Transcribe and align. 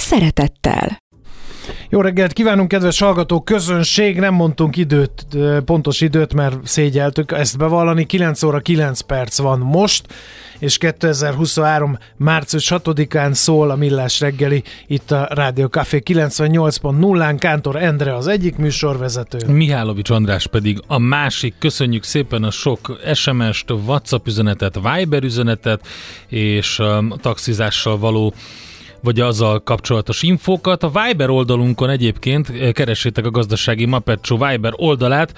szeretettel. 0.00 1.04
Jó 1.88 2.00
reggelt 2.00 2.32
kívánunk, 2.32 2.68
kedves 2.68 2.98
hallgatók, 2.98 3.44
közönség, 3.44 4.18
nem 4.18 4.34
mondtunk 4.34 4.76
időt, 4.76 5.26
pontos 5.64 6.00
időt, 6.00 6.34
mert 6.34 6.66
szégyeltük 6.66 7.32
ezt 7.32 7.58
bevallani, 7.58 8.06
9 8.06 8.42
óra 8.42 8.60
9 8.60 9.00
perc 9.00 9.38
van 9.38 9.58
most, 9.58 10.06
és 10.58 10.78
2023. 10.78 11.98
március 12.16 12.72
6-án 12.74 13.32
szól 13.32 13.70
a 13.70 13.76
Millás 13.76 14.20
reggeli 14.20 14.62
itt 14.86 15.10
a 15.10 15.28
Rádió 15.30 15.66
Café 15.66 16.02
98.0-án, 16.04 17.36
Kántor 17.38 17.76
Endre 17.76 18.14
az 18.14 18.26
egyik 18.26 18.56
műsorvezető. 18.56 19.52
Mihálovics 19.52 20.10
András 20.10 20.46
pedig 20.46 20.82
a 20.86 20.98
másik. 20.98 21.54
Köszönjük 21.58 22.02
szépen 22.02 22.42
a 22.42 22.50
sok 22.50 23.00
SMS-t, 23.14 23.70
WhatsApp 23.70 24.26
üzenetet, 24.26 24.78
Viber 24.94 25.22
üzenetet, 25.22 25.86
és 26.28 26.78
a 26.78 27.04
taxizással 27.20 27.98
való 27.98 28.34
vagy 29.06 29.20
azzal 29.20 29.62
kapcsolatos 29.62 30.22
infókat. 30.22 30.82
A 30.82 30.90
Viber 30.90 31.30
oldalunkon 31.30 31.90
egyébként 31.90 32.48
eh, 32.48 32.72
keressétek 32.72 33.26
a 33.26 33.30
gazdasági 33.30 33.84
Mapecsó 33.84 34.36
Viber 34.36 34.72
oldalát. 34.76 35.34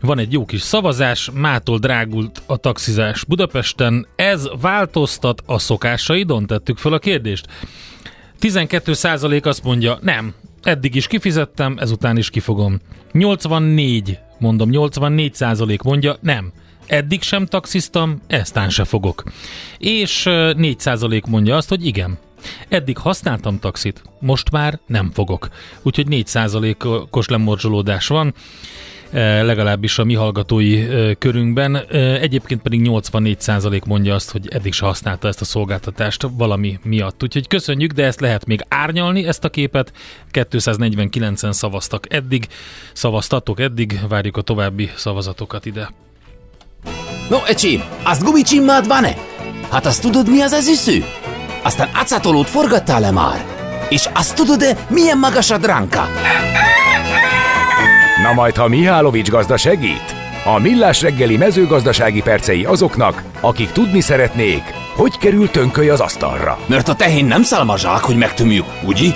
Van 0.00 0.18
egy 0.18 0.32
jó 0.32 0.44
kis 0.44 0.60
szavazás, 0.60 1.30
mától 1.34 1.78
drágult 1.78 2.42
a 2.46 2.56
taxizás 2.56 3.24
Budapesten. 3.24 4.06
Ez 4.16 4.48
változtat 4.60 5.42
a 5.46 5.58
szokásaidon? 5.58 6.46
Tettük 6.46 6.78
fel 6.78 6.92
a 6.92 6.98
kérdést. 6.98 7.46
12% 8.40 9.44
azt 9.44 9.64
mondja, 9.64 9.98
nem, 10.00 10.34
eddig 10.62 10.94
is 10.94 11.06
kifizettem, 11.06 11.76
ezután 11.78 12.16
is 12.16 12.30
kifogom. 12.30 12.80
84, 13.12 14.18
mondom, 14.38 14.68
84 14.68 15.34
százalék 15.34 15.82
mondja, 15.82 16.16
nem. 16.20 16.52
Eddig 16.86 17.22
sem 17.22 17.46
taxiztam, 17.46 18.20
eztán 18.26 18.70
se 18.70 18.84
fogok. 18.84 19.22
És 19.78 20.24
4 20.56 20.80
százalék 20.80 21.24
mondja 21.26 21.56
azt, 21.56 21.68
hogy 21.68 21.86
igen, 21.86 22.18
Eddig 22.68 22.98
használtam 22.98 23.58
taxit, 23.58 24.02
most 24.20 24.50
már 24.50 24.78
nem 24.86 25.10
fogok. 25.14 25.48
Úgyhogy 25.82 26.06
4%-os 26.10 27.28
lemorzsolódás 27.28 28.06
van 28.06 28.34
e, 29.12 29.42
legalábbis 29.42 29.98
a 29.98 30.04
mi 30.04 30.14
hallgatói 30.14 30.80
e, 30.80 31.14
körünkben. 31.14 31.76
E, 31.76 31.98
egyébként 32.20 32.62
pedig 32.62 32.80
84% 32.84 33.84
mondja 33.84 34.14
azt, 34.14 34.30
hogy 34.30 34.48
eddig 34.48 34.72
se 34.72 34.84
használta 34.84 35.28
ezt 35.28 35.40
a 35.40 35.44
szolgáltatást 35.44 36.26
valami 36.36 36.78
miatt. 36.82 37.22
Úgyhogy 37.22 37.46
köszönjük, 37.48 37.92
de 37.92 38.04
ezt 38.04 38.20
lehet 38.20 38.46
még 38.46 38.64
árnyalni, 38.68 39.26
ezt 39.26 39.44
a 39.44 39.48
képet. 39.48 39.92
249-en 40.32 41.52
szavaztak 41.52 42.14
eddig, 42.14 42.46
szavaztatok 42.92 43.60
eddig, 43.60 44.00
várjuk 44.08 44.36
a 44.36 44.42
további 44.42 44.90
szavazatokat 44.96 45.66
ide. 45.66 45.90
No, 47.28 47.44
ecsi, 47.46 47.82
azt 48.02 48.22
gumicsimmád 48.22 48.86
van-e? 48.86 49.16
Hát 49.70 49.86
azt 49.86 50.02
tudod, 50.02 50.30
mi 50.30 50.40
az 50.40 50.68
üsző? 50.68 51.04
Aztán 51.62 51.88
acatolót 51.94 52.48
forgattál-e 52.48 53.10
már? 53.10 53.44
És 53.88 54.08
azt 54.14 54.34
tudod-e, 54.34 54.76
milyen 54.88 55.18
magas 55.18 55.50
a 55.50 55.58
dránka? 55.58 56.08
Na 58.22 58.32
majd, 58.32 58.56
ha 58.56 58.68
Mihálovics 58.68 59.28
gazda 59.28 59.56
segít? 59.56 60.14
A 60.44 60.58
Millás 60.58 61.02
reggeli 61.02 61.36
mezőgazdasági 61.36 62.20
percei 62.20 62.64
azoknak, 62.64 63.22
akik 63.40 63.72
tudni 63.72 64.00
szeretnék, 64.00 64.62
hogy 64.96 65.18
kerül 65.18 65.50
tönköly 65.50 65.88
az 65.88 66.00
asztalra. 66.00 66.58
Mert 66.66 66.88
a 66.88 66.94
tehén 66.94 67.24
nem 67.24 67.42
szálmazsák, 67.42 68.00
hogy 68.00 68.16
megtömjük, 68.16 68.64
ugye? 68.84 69.10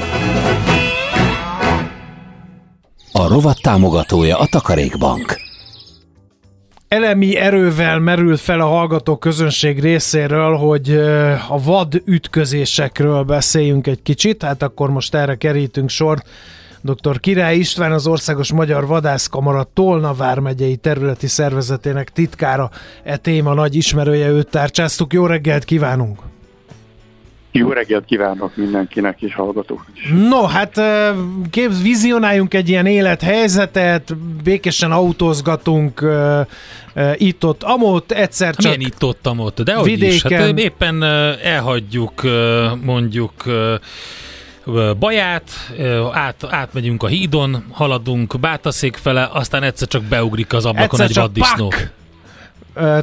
A 3.12 3.28
rovat 3.28 3.60
támogatója 3.62 4.38
a 4.38 4.47
Takarékbank 4.47 5.45
elemi 6.88 7.36
erővel 7.36 7.98
merült 7.98 8.41
fel 8.41 8.60
a 8.60 8.66
hallgató 8.66 9.16
közönség 9.16 9.80
részéről, 9.80 10.56
hogy 10.56 10.91
a 11.48 11.62
vad 11.62 12.02
ütközésekről 12.04 13.22
beszéljünk 13.22 13.86
egy 13.86 14.02
kicsit, 14.02 14.42
hát 14.42 14.62
akkor 14.62 14.91
most 14.91 15.14
erre 15.14 15.34
kerítünk 15.34 15.88
sort. 15.88 16.28
Dr. 16.80 17.20
Király 17.20 17.56
István, 17.56 17.92
az 17.92 18.06
Országos 18.06 18.52
Magyar 18.52 18.86
Vadászkamara 18.86 19.69
Tolna 19.75 20.14
vármegyei 20.14 20.76
területi 20.76 21.26
szervezetének 21.26 22.10
titkára, 22.10 22.70
e 23.02 23.16
téma 23.16 23.54
nagy 23.54 23.75
ismerője, 23.75 24.28
őt 24.28 24.50
tárcsáztuk. 24.50 25.12
Jó 25.12 25.26
reggelt 25.26 25.64
kívánunk! 25.64 26.35
Jó 27.59 27.72
reggelt 27.72 28.05
kívánok 28.05 28.56
mindenkinek 28.56 29.22
és 29.22 29.34
hallgatóknak 29.34 29.97
is. 29.97 30.09
No, 30.28 30.47
hát 30.47 30.81
képz, 31.50 31.83
vizionáljunk 31.83 32.55
egy 32.55 32.69
ilyen 32.69 32.87
élethelyzetet, 32.87 34.17
békésen 34.44 34.93
autózgatunk 34.93 36.05
itt-ott, 37.15 37.62
amott, 37.62 38.12
egyszer 38.12 38.55
csak 38.55 38.77
Milyen 38.77 38.93
itt-ott, 38.93 39.27
amott, 39.27 39.62
de 39.62 39.75
hogy 39.75 40.03
is, 40.03 40.22
hát 40.22 40.59
éppen 40.59 41.03
elhagyjuk 41.43 42.22
mondjuk 42.84 43.33
Baját, 44.99 45.50
át, 46.12 46.44
átmegyünk 46.49 47.03
a 47.03 47.06
hídon, 47.06 47.65
haladunk 47.71 48.41
Bátaszék 48.41 48.97
fele, 48.97 49.28
aztán 49.33 49.62
egyszer 49.62 49.88
csak 49.88 50.03
beugrik 50.03 50.53
az 50.53 50.65
ablakon 50.65 51.00
egyszer 51.00 51.17
egy 51.17 51.23
vaddisznó. 51.23 51.69
Pak! 51.69 51.91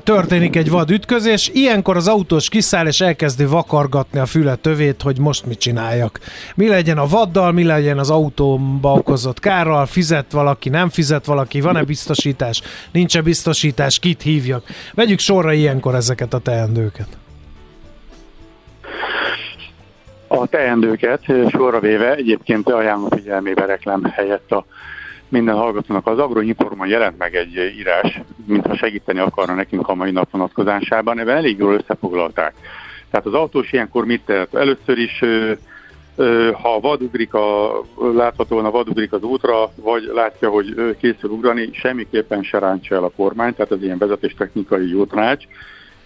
Történik 0.03 0.55
egy 0.55 0.69
vad 0.69 0.89
ütközés, 0.91 1.49
ilyenkor 1.53 1.95
az 1.95 2.07
autós 2.07 2.49
kiszáll 2.49 2.87
és 2.87 3.01
elkezdi 3.01 3.45
vakargatni 3.45 4.19
a 4.19 4.25
füle 4.25 4.55
tövét, 4.55 5.01
hogy 5.01 5.19
most 5.19 5.45
mit 5.45 5.59
csináljak. 5.59 6.19
Mi 6.55 6.67
legyen 6.67 6.97
a 6.97 7.07
vaddal, 7.07 7.51
mi 7.51 7.63
legyen 7.63 7.97
az 7.97 8.09
autómba 8.09 8.93
okozott 8.93 9.39
kárral, 9.39 9.85
fizet 9.85 10.31
valaki, 10.31 10.69
nem 10.69 10.89
fizet 10.89 11.25
valaki, 11.25 11.61
van-e 11.61 11.83
biztosítás, 11.83 12.61
nincs-e 12.91 13.21
biztosítás, 13.21 13.99
kit 13.99 14.21
hívjak. 14.21 14.63
Vegyük 14.93 15.19
sorra 15.19 15.53
ilyenkor 15.53 15.95
ezeket 15.95 16.33
a 16.33 16.39
teendőket. 16.39 17.07
A 20.27 20.47
teendőket 20.47 21.21
sorra 21.49 21.79
véve 21.79 22.15
egyébként 22.15 22.69
ajánlom 22.69 23.09
figyelmébe 23.09 23.65
reklám 23.65 24.03
helyett 24.03 24.51
a 24.51 24.65
minden 25.33 25.55
hallgatónak 25.55 26.07
az 26.07 26.19
Agroinforma 26.19 26.85
jelent 26.85 27.17
meg 27.17 27.35
egy 27.35 27.55
írás, 27.77 28.21
mintha 28.45 28.75
segíteni 28.75 29.19
akarna 29.19 29.53
nekünk 29.53 29.87
a 29.87 29.95
mai 29.95 30.11
nap 30.11 30.31
vonatkozásában, 30.31 31.19
ebben 31.19 31.35
elég 31.35 31.57
jól 31.57 31.73
összefoglalták. 31.73 32.53
Tehát 33.09 33.25
az 33.25 33.33
autós 33.33 33.71
ilyenkor 33.71 34.05
mit 34.05 34.21
tehet? 34.25 34.55
Először 34.55 34.97
is 34.97 35.23
ha 36.61 36.79
vadugrik 36.79 37.33
a, 37.33 37.71
láthatóan 38.13 38.65
a 38.65 38.71
vadugrik 38.71 39.13
az 39.13 39.23
útra, 39.23 39.71
vagy 39.75 40.11
látja, 40.13 40.49
hogy 40.49 40.95
készül 40.99 41.29
ugrani, 41.29 41.69
semmiképpen 41.73 42.43
se 42.43 42.59
rántsa 42.59 42.95
el 42.95 43.03
a 43.03 43.11
kormány, 43.15 43.55
tehát 43.55 43.71
ez 43.71 43.81
ilyen 43.81 43.97
vezetéstechnikai 43.97 44.89
jó 44.89 45.05
tanács, 45.05 45.43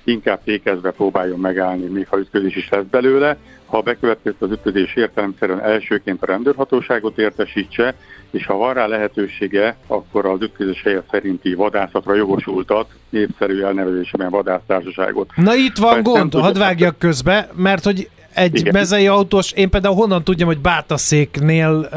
inkább 0.04 0.40
fékezve 0.44 0.92
próbáljon 0.92 1.40
megállni, 1.40 1.86
még 1.86 2.08
ha 2.08 2.20
ütközés 2.20 2.56
is 2.56 2.70
lesz 2.70 2.86
belőle. 2.90 3.38
Ha 3.66 3.82
bekövetkezett 3.82 4.42
az 4.42 4.52
ütközés 4.52 4.96
értelemszerűen 4.96 5.62
elsőként 5.62 6.24
a 6.24 6.26
rendőrhatóságot 6.26 7.18
értesítse, 7.18 7.96
és 8.32 8.46
ha 8.46 8.58
van 8.58 8.74
rá 8.74 8.86
lehetősége, 8.86 9.78
akkor 9.88 10.26
az 10.26 10.42
ütközés 10.42 10.82
helye 10.84 11.04
szerinti 11.12 11.54
vadászatra 11.54 12.16
jogosultat, 12.16 12.88
népszerű 13.10 13.62
elnevezésben 13.62 14.30
vadásztársaságot. 14.30 15.30
Na 15.36 15.56
itt 15.56 15.78
van 15.78 15.96
Ezt 15.96 16.04
gond, 16.04 16.34
hadd 16.34 16.58
vágjak 16.58 16.98
közbe, 16.98 17.50
mert 17.56 17.84
hogy 17.84 18.10
egy 18.34 18.60
Igen. 18.60 18.74
mezei 18.74 19.08
autós, 19.08 19.52
én 19.52 19.70
például 19.70 19.96
honnan 19.96 20.24
tudjam, 20.24 20.48
hogy 20.48 20.60
Bátaszéknél, 20.60 21.90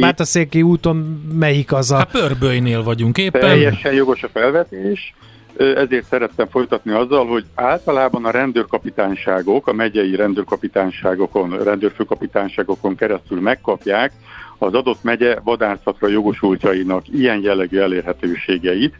Bátaszéki 0.00 0.62
úton 0.62 0.96
melyik 1.38 1.72
az 1.72 1.90
a... 1.90 1.96
Hát 1.96 2.10
Pörbölynél 2.10 2.82
vagyunk 2.82 3.18
éppen. 3.18 3.40
Teljesen 3.40 3.92
jogos 3.92 4.22
a 4.22 4.28
felvetés 4.32 5.14
ezért 5.58 6.04
szerettem 6.04 6.48
folytatni 6.48 6.92
azzal, 6.92 7.26
hogy 7.26 7.44
általában 7.54 8.24
a 8.24 8.30
rendőrkapitányságok, 8.30 9.66
a 9.66 9.72
megyei 9.72 10.16
rendőrkapitányságokon, 10.16 11.62
rendőrfőkapitányságokon 11.64 12.96
keresztül 12.96 13.40
megkapják 13.40 14.12
az 14.58 14.74
adott 14.74 15.02
megye 15.02 15.38
vadászatra 15.44 16.08
jogosultjainak 16.08 17.08
ilyen 17.08 17.40
jellegű 17.42 17.78
elérhetőségeit, 17.78 18.94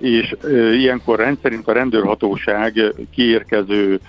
és 0.00 0.36
ilyenkor 0.72 1.18
rendszerint 1.18 1.68
a 1.68 1.72
rendőrhatóság 1.72 2.94
kiérkező 3.14 4.00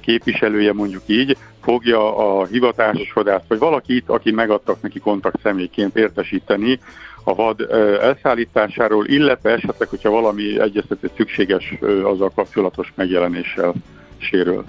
képviselője 0.00 0.72
mondjuk 0.72 1.02
így 1.06 1.36
fogja 1.62 2.16
a 2.16 2.44
hivatásos 2.44 3.12
vadászt, 3.12 3.44
vagy 3.48 3.58
valakit, 3.58 4.08
aki 4.08 4.30
megadtak 4.30 4.82
neki 4.82 4.98
kontakt 4.98 5.40
személyként 5.42 5.96
értesíteni 5.96 6.80
a 7.24 7.34
vad 7.34 7.60
elszállításáról, 8.00 9.06
illetve 9.06 9.50
esetleg, 9.50 9.88
hogyha 9.88 10.10
valami 10.10 10.60
egyeztetés 10.60 11.10
szükséges 11.16 11.74
azzal 12.02 12.32
kapcsolatos 12.34 12.92
megjelenéssel 12.96 13.72
sérül. 14.18 14.64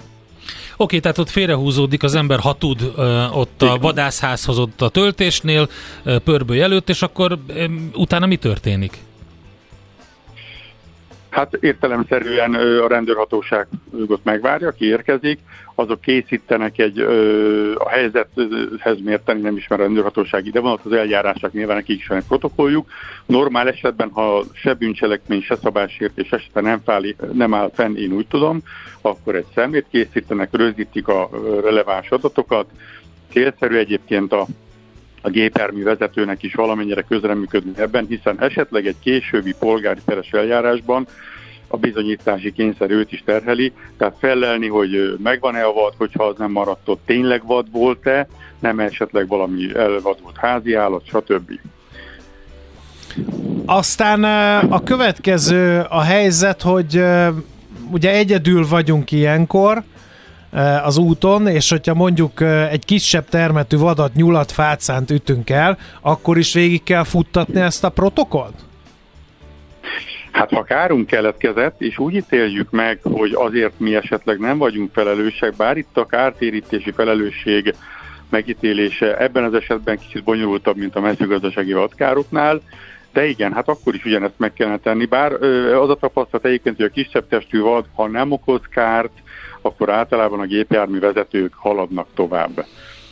Oké, 0.80 0.98
tehát 0.98 1.18
ott 1.18 1.30
félrehúzódik 1.30 2.02
az 2.02 2.14
ember, 2.14 2.38
ha 2.38 2.52
tud 2.52 2.92
ott 3.32 3.62
a 3.62 3.78
vadászházhoz 3.80 4.58
ott 4.58 4.82
a 4.82 4.88
töltésnél, 4.88 5.68
pörböly 6.24 6.60
előtt, 6.60 6.88
és 6.88 7.02
akkor 7.02 7.38
utána 7.94 8.26
mi 8.26 8.36
történik? 8.36 8.98
Hát 11.30 11.54
értelemszerűen 11.60 12.54
a 12.54 12.88
rendőrhatóságot 12.88 14.20
megvárja, 14.22 14.70
ki 14.70 14.86
érkezik, 14.86 15.38
azok 15.74 16.00
készítenek 16.00 16.78
egy 16.78 16.98
a 17.74 17.88
helyzethez 17.88 19.00
mérteni, 19.04 19.40
nem 19.40 19.56
ismer 19.56 19.80
a 19.80 19.82
rendőrhatóság 19.82 20.46
ide 20.46 20.60
van, 20.60 20.80
az 20.84 20.92
eljárások 20.92 21.52
nyilván 21.52 21.76
nekik 21.76 21.98
is 21.98 22.06
van 22.06 22.18
egy 22.18 22.26
protokolljuk. 22.26 22.88
Normál 23.26 23.68
esetben, 23.68 24.10
ha 24.10 24.44
se 24.52 24.74
bűncselekmény, 24.74 25.42
se 25.42 25.56
szabásértés 25.56 26.30
esetben 26.30 26.64
nem, 26.64 26.80
fáli, 26.84 27.16
nem 27.32 27.54
áll 27.54 27.70
fenn, 27.74 27.96
én 27.96 28.12
úgy 28.12 28.26
tudom, 28.26 28.62
akkor 29.00 29.34
egy 29.34 29.46
szemét 29.54 29.86
készítenek, 29.90 30.48
rögzítik 30.52 31.08
a 31.08 31.30
releváns 31.62 32.10
adatokat. 32.10 32.66
Célszerű 33.32 33.76
egyébként 33.76 34.32
a 34.32 34.46
a 35.20 35.30
gépjármű 35.30 35.82
vezetőnek 35.82 36.42
is 36.42 36.54
valamennyire 36.54 37.02
közreműködni 37.02 37.72
ebben, 37.76 38.06
hiszen 38.08 38.42
esetleg 38.42 38.86
egy 38.86 38.96
későbbi 39.02 39.54
polgári 39.58 40.00
peres 40.04 40.30
eljárásban 40.30 41.06
a 41.68 41.76
bizonyítási 41.76 42.52
kényszer 42.52 42.90
őt 42.90 43.12
is 43.12 43.22
terheli, 43.24 43.72
tehát 43.98 44.16
felelni, 44.18 44.68
hogy 44.68 45.16
megvan-e 45.22 45.64
a 45.64 45.72
vad, 45.72 45.94
hogyha 45.96 46.24
az 46.24 46.36
nem 46.38 46.50
maradt 46.50 46.88
ott, 46.88 47.00
tényleg 47.06 47.46
vad 47.46 47.70
volt-e, 47.70 48.28
nem 48.58 48.80
esetleg 48.80 49.28
valami 49.28 49.74
elvadult 49.74 50.36
házi 50.36 50.74
állat, 50.74 51.06
stb. 51.06 51.60
Aztán 53.66 54.24
a 54.70 54.82
következő 54.82 55.80
a 55.88 56.00
helyzet, 56.00 56.62
hogy 56.62 57.04
ugye 57.90 58.10
egyedül 58.12 58.68
vagyunk 58.68 59.12
ilyenkor, 59.12 59.82
az 60.84 60.96
úton, 60.96 61.46
és 61.46 61.70
hogyha 61.70 61.94
mondjuk 61.94 62.40
egy 62.70 62.84
kisebb 62.84 63.28
termetű 63.28 63.76
vadat, 63.76 64.14
nyulat, 64.14 64.52
fácánt 64.52 65.10
ütünk 65.10 65.50
el, 65.50 65.78
akkor 66.00 66.38
is 66.38 66.54
végig 66.54 66.82
kell 66.82 67.04
futtatni 67.04 67.60
ezt 67.60 67.84
a 67.84 67.88
protokollt? 67.88 68.54
Hát 70.32 70.50
ha 70.50 70.62
kárunk 70.62 71.06
keletkezett, 71.06 71.80
és 71.80 71.98
úgy 71.98 72.14
ítéljük 72.14 72.70
meg, 72.70 72.98
hogy 73.02 73.32
azért 73.34 73.78
mi 73.78 73.94
esetleg 73.94 74.38
nem 74.38 74.58
vagyunk 74.58 74.92
felelősek, 74.92 75.56
bár 75.56 75.76
itt 75.76 75.96
a 75.96 76.06
kártérítési 76.06 76.90
felelősség 76.90 77.74
megítélése 78.28 79.18
ebben 79.18 79.44
az 79.44 79.54
esetben 79.54 79.98
kicsit 79.98 80.24
bonyolultabb, 80.24 80.76
mint 80.76 80.96
a 80.96 81.00
mezőgazdasági 81.00 81.72
vadkároknál, 81.72 82.60
de 83.12 83.26
igen, 83.26 83.52
hát 83.52 83.68
akkor 83.68 83.94
is 83.94 84.04
ugyanezt 84.04 84.34
meg 84.36 84.52
kellene 84.52 84.78
tenni, 84.78 85.04
bár 85.04 85.32
az 85.72 85.90
a 85.90 85.96
tapasztalat 86.00 86.46
egyébként, 86.46 86.76
hogy 86.76 86.84
a 86.84 86.88
kisebb 86.88 87.28
testű 87.28 87.60
vad, 87.60 87.84
ha 87.94 88.08
nem 88.08 88.32
okoz 88.32 88.60
kárt, 88.70 89.12
akkor 89.62 89.90
általában 89.90 90.40
a 90.40 90.46
gépjármű 90.46 90.98
vezetők 90.98 91.54
haladnak 91.54 92.06
tovább 92.14 92.64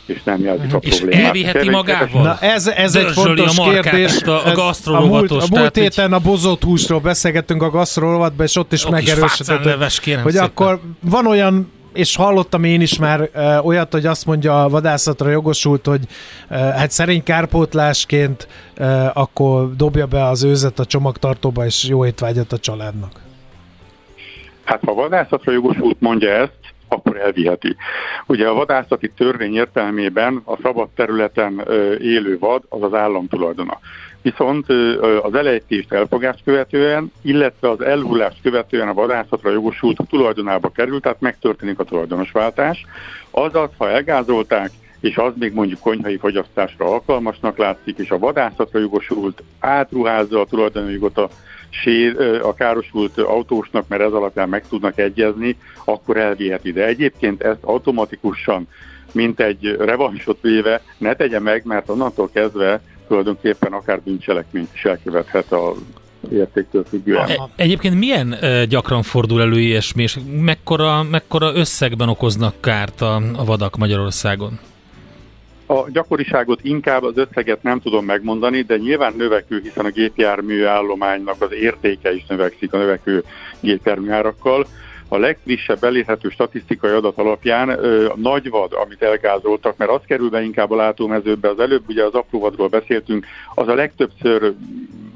és 0.09 0.23
nem 0.23 0.41
jelzik 0.41 0.73
a 0.73 0.79
problémát. 0.79 1.13
És 1.13 1.25
elviheti 1.25 1.69
magával? 1.69 2.23
Na 2.23 2.37
ez, 2.39 2.67
ez 2.67 2.95
egy 2.95 3.11
fontos 3.11 3.57
a 3.57 3.69
kérdés. 3.69 4.21
A, 4.21 4.45
a 4.45 4.73
a 4.85 5.05
múlt, 5.05 5.31
a 5.31 5.45
múlt 5.49 5.75
héten 5.75 6.13
a 6.13 6.19
bozott 6.19 6.63
húsról 6.63 6.99
beszélgettünk 6.99 7.63
a 7.63 7.69
gasztrorovatban, 7.69 8.45
és 8.45 8.55
ott 8.55 8.73
is 8.73 8.87
megerősödött, 8.87 9.63
hogy 9.63 10.31
szépen. 10.31 10.47
akkor 10.47 10.79
van 10.99 11.27
olyan 11.27 11.71
és 11.93 12.15
hallottam 12.15 12.63
én 12.63 12.81
is 12.81 12.97
már 12.97 13.29
uh, 13.35 13.65
olyat, 13.65 13.91
hogy 13.91 14.05
azt 14.05 14.25
mondja 14.25 14.63
a 14.63 14.69
vadászatra 14.69 15.29
jogosult, 15.29 15.85
hogy 15.85 16.01
uh, 16.49 16.57
hát 16.57 16.91
szerény 16.91 17.23
kárpótlásként 17.23 18.47
uh, 18.77 19.17
akkor 19.17 19.75
dobja 19.75 20.05
be 20.05 20.23
az 20.23 20.43
őzet 20.43 20.79
a 20.79 20.85
csomagtartóba, 20.85 21.65
és 21.65 21.83
jó 21.83 22.05
étvágyat 22.05 22.53
a 22.53 22.57
családnak. 22.57 23.11
Hát 24.69 24.83
ha 24.85 24.93
vadászatra 24.93 25.51
jogosult 25.51 25.99
mondja 25.99 26.29
ezt, 26.29 26.59
akkor 26.87 27.17
elviheti. 27.17 27.75
Ugye 28.25 28.47
a 28.47 28.53
vadászati 28.53 29.09
törvény 29.09 29.55
értelmében 29.55 30.41
a 30.45 30.57
szabad 30.61 30.89
területen 30.95 31.67
élő 31.99 32.37
vad 32.39 32.63
az 32.69 32.83
az 32.83 32.93
állam 32.93 33.27
tulajdona. 33.27 33.79
Viszont 34.21 34.65
az 35.21 35.33
elejtést 35.33 35.93
elfogást 35.93 36.43
követően, 36.43 37.11
illetve 37.21 37.69
az 37.69 37.81
elhullást 37.81 38.41
követően 38.41 38.87
a 38.87 38.93
vadászatra 38.93 39.51
jogosult 39.51 39.99
a 39.99 40.05
tulajdonába 40.09 40.69
került, 40.69 41.01
tehát 41.01 41.21
megtörténik 41.21 41.79
a 41.79 41.83
tulajdonosváltás. 41.83 42.85
Azaz, 43.31 43.69
ha 43.77 43.89
elgázolták, 43.89 44.69
és 44.99 45.17
az 45.17 45.33
még 45.39 45.53
mondjuk 45.53 45.79
konyhai 45.79 46.17
fogyasztásra 46.17 46.85
alkalmasnak 46.85 47.57
látszik, 47.57 47.97
és 47.97 48.09
a 48.09 48.19
vadászatra 48.19 48.79
jogosult 48.79 49.43
átruházza 49.59 50.39
a 50.39 50.45
tulajdonjogot 50.45 51.17
a 51.17 51.29
sér, 51.69 52.41
a 52.41 52.53
károsult 52.53 53.17
autósnak, 53.17 53.87
mert 53.87 54.01
ez 54.01 54.11
alapján 54.11 54.49
meg 54.49 54.67
tudnak 54.67 54.97
egyezni, 54.97 55.57
akkor 55.85 56.17
elviheti. 56.17 56.71
De 56.71 56.85
egyébként 56.85 57.41
ezt 57.41 57.63
automatikusan, 57.63 58.67
mint 59.11 59.39
egy 59.39 59.75
revansot 59.79 60.37
véve, 60.41 60.81
ne 60.97 61.15
tegye 61.15 61.39
meg, 61.39 61.65
mert 61.65 61.89
onnantól 61.89 62.29
kezdve 62.33 62.81
tulajdonképpen 63.07 63.73
akár 63.73 64.01
bűncselekményt 64.01 64.69
is 64.73 64.85
elkövethet 64.85 65.51
a 65.51 65.73
értéktől 66.31 66.83
függően. 66.89 67.29
E- 67.29 67.49
egyébként 67.55 67.99
milyen 67.99 68.35
gyakran 68.69 69.01
fordul 69.01 69.41
elő 69.41 69.59
ilyesmi, 69.59 70.03
és 70.03 70.17
mekkora, 70.31 71.03
mekkora 71.03 71.53
összegben 71.53 72.09
okoznak 72.09 72.61
kárt 72.61 73.01
a, 73.01 73.15
a 73.15 73.45
vadak 73.45 73.77
Magyarországon? 73.77 74.59
A 75.71 75.89
gyakoriságot 75.91 76.63
inkább 76.63 77.03
az 77.03 77.17
összeget 77.17 77.63
nem 77.63 77.79
tudom 77.79 78.05
megmondani, 78.05 78.61
de 78.61 78.77
nyilván 78.77 79.13
növekvő, 79.17 79.59
hiszen 79.63 79.85
a 79.85 79.89
gépjármű 79.89 80.63
állománynak 80.63 81.41
az 81.41 81.51
értéke 81.51 82.13
is 82.13 82.25
növekszik 82.25 82.73
a 82.73 82.77
növekvő 82.77 83.23
gépjármű 83.59 84.09
árakkal. 84.09 84.67
A 85.07 85.17
legfrissebb 85.17 85.83
elérhető 85.83 86.29
statisztikai 86.29 86.91
adat 86.91 87.17
alapján 87.17 87.69
a 88.09 88.15
nagyvad, 88.15 88.73
amit 88.73 89.01
elgázoltak, 89.01 89.77
mert 89.77 89.91
az 89.91 90.01
kerül 90.07 90.29
be 90.29 90.41
inkább 90.41 90.71
a 90.71 90.75
látómezőbe, 90.75 91.49
az 91.49 91.59
előbb 91.59 91.83
ugye 91.87 92.03
az 92.03 92.13
apróvadról 92.13 92.67
beszéltünk, 92.67 93.25
az 93.55 93.67
a 93.67 93.73
legtöbbször 93.73 94.53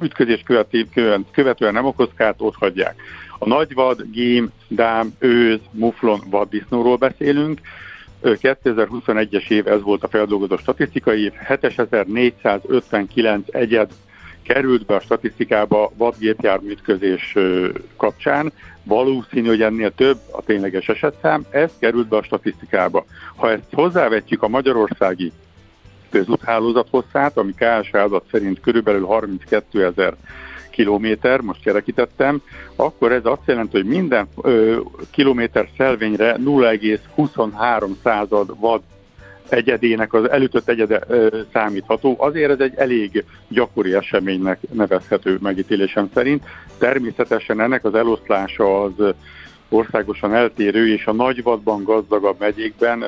ütközés 0.02 0.44
követően, 0.46 1.26
követően 1.32 1.74
nem 1.74 1.86
okoz 1.86 2.10
kárt, 2.16 2.42
ott 2.42 2.56
hagyják. 2.60 2.96
A 3.40 3.48
nagyvad, 3.48 4.06
gém, 4.12 4.52
dám, 4.68 5.14
őz, 5.20 5.60
muflon, 5.72 6.20
vaddisznóról 6.30 6.96
beszélünk, 6.96 7.60
2021-es 8.24 9.50
év 9.50 9.68
ez 9.68 9.82
volt 9.82 10.04
a 10.04 10.08
feldolgozó 10.08 10.58
statisztikai 10.58 11.24
év, 11.24 11.34
7459 11.34 13.48
egyed 13.52 13.90
került 14.44 14.86
be 14.86 14.96
a 14.96 15.00
statisztikába 15.00 15.92
vadgépjárműütközés 15.98 17.36
kapcsán. 17.98 18.54
Valószínű, 18.84 19.48
hogy 19.48 19.62
ennél 19.62 19.92
több 19.92 20.18
a 20.32 20.42
tényleges 20.42 20.90
esetszám, 20.90 21.46
ez 21.50 21.72
került 21.80 22.08
be 22.08 22.18
a 22.18 22.24
statisztikába. 22.24 23.06
Ha 23.36 23.52
ezt 23.52 23.68
hozzávetjük 23.72 24.44
a 24.44 24.48
magyarországi 24.48 25.32
közúthálózat 26.10 26.88
hosszát, 26.90 27.38
ami 27.38 27.54
KS 27.54 27.92
adat 27.92 28.26
szerint 28.32 28.60
körülbelül 28.60 29.06
32 29.06 29.86
ezer 29.86 30.16
kilométer, 30.74 31.42
most 31.42 31.62
kerekítettem, 31.64 32.42
akkor 32.76 33.12
ez 33.12 33.26
azt 33.26 33.42
jelenti, 33.46 33.78
hogy 33.78 33.86
minden 33.86 34.28
ö, 34.42 34.80
kilométer 35.12 35.68
szelvényre 35.78 36.36
0,23 36.36 37.90
század 38.04 38.60
vad 38.60 38.82
egyedének 39.50 40.14
az 40.14 40.30
elütött 40.30 40.70
egyede 40.70 41.02
ö, 41.08 41.40
számítható. 41.54 42.16
Azért 42.20 42.52
ez 42.52 42.60
egy 42.60 42.74
elég 42.76 43.24
gyakori 43.48 43.94
eseménynek 43.94 44.60
nevezhető 44.72 45.38
megítélésem 45.42 46.10
szerint. 46.14 46.44
Természetesen 46.78 47.62
ennek 47.62 47.86
az 47.86 47.96
eloszlása 47.96 48.84
az 48.84 49.14
országosan 49.70 50.34
eltérő, 50.34 50.94
és 50.94 51.06
a 51.06 51.14
nagyvadban 51.14 51.84
gazdagabb 51.84 52.40
megyékben 52.40 53.04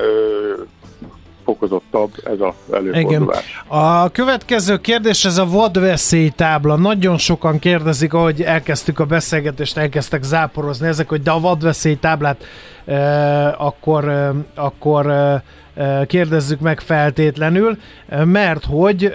fokozottabb 1.46 2.10
ez 2.24 2.40
az 2.40 2.74
előfordulás. 2.74 3.44
Igen. 3.44 3.80
A 3.80 4.08
következő 4.08 4.76
kérdés, 4.76 5.24
ez 5.24 5.38
a 5.38 5.46
vadveszélytábla. 5.46 6.76
Nagyon 6.76 7.18
sokan 7.18 7.58
kérdezik, 7.58 8.14
ahogy 8.14 8.42
elkezdtük 8.42 8.98
a 8.98 9.04
beszélgetést, 9.04 9.76
elkezdtek 9.76 10.22
záporozni 10.22 10.86
ezek, 10.86 11.08
hogy 11.08 11.22
de 11.22 11.30
a 11.30 11.40
vadveszélytáblát 11.40 12.44
e, 12.84 13.54
akkor, 13.58 14.08
e, 14.08 14.32
akkor 14.54 15.06
e, 15.06 15.42
kérdezzük 16.06 16.60
meg 16.60 16.80
feltétlenül, 16.80 17.78
mert 18.24 18.64
hogy 18.64 19.14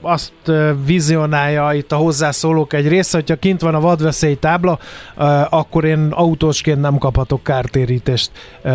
azt 0.00 0.32
vizionálja 0.84 1.72
itt 1.72 1.92
a 1.92 1.96
hozzászólók 1.96 2.72
egy 2.72 2.88
része, 2.88 3.16
hogyha 3.16 3.36
kint 3.36 3.60
van 3.60 3.74
a 3.74 3.80
vadveszély 3.80 4.34
tábla, 4.34 4.78
akkor 5.50 5.84
én 5.84 6.08
autósként 6.10 6.80
nem 6.80 6.98
kaphatok 6.98 7.42
kártérítést, 7.42 8.30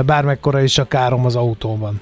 bármekkora 0.06 0.62
is 0.62 0.78
a 0.78 0.84
károm 0.84 1.26
az 1.26 1.36
autóban. 1.36 2.02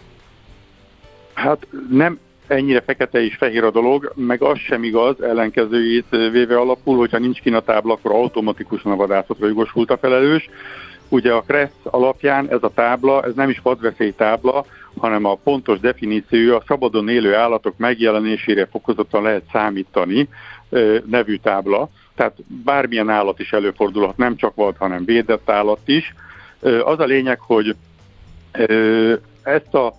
Hát 1.33 1.67
nem 1.89 2.19
ennyire 2.47 2.81
fekete 2.81 3.23
és 3.23 3.35
fehér 3.35 3.63
a 3.63 3.71
dolog, 3.71 4.11
meg 4.15 4.41
az 4.41 4.57
sem 4.57 4.83
igaz, 4.83 5.21
ellenkezőjét 5.21 6.09
véve 6.09 6.57
alapul, 6.57 6.97
hogyha 6.97 7.17
nincs 7.17 7.41
kin 7.41 7.53
a 7.53 7.59
tábla, 7.59 7.93
akkor 7.93 8.11
automatikusan 8.11 8.91
a 8.91 8.95
vadászatra 8.95 9.47
jogosult 9.47 9.91
a 9.91 9.97
felelős. 9.97 10.49
Ugye 11.09 11.33
a 11.33 11.41
KRESZ 11.41 11.71
alapján 11.83 12.49
ez 12.49 12.63
a 12.63 12.71
tábla, 12.73 13.23
ez 13.23 13.33
nem 13.33 13.49
is 13.49 13.61
tábla, 14.15 14.65
hanem 14.97 15.25
a 15.25 15.35
pontos 15.35 15.79
definíció 15.79 16.55
a 16.55 16.63
szabadon 16.67 17.09
élő 17.09 17.35
állatok 17.35 17.77
megjelenésére 17.77 18.65
fokozottan 18.65 19.23
lehet 19.23 19.43
számítani 19.51 20.27
nevű 21.05 21.35
tábla. 21.35 21.89
Tehát 22.15 22.37
bármilyen 22.63 23.09
állat 23.09 23.39
is 23.39 23.53
előfordulhat, 23.53 24.17
nem 24.17 24.35
csak 24.35 24.55
vad, 24.55 24.75
hanem 24.77 25.05
védett 25.05 25.49
állat 25.49 25.81
is. 25.85 26.15
Az 26.83 26.99
a 26.99 27.05
lényeg, 27.05 27.39
hogy 27.39 27.75
Ezt 29.43 29.73
a, 29.73 29.93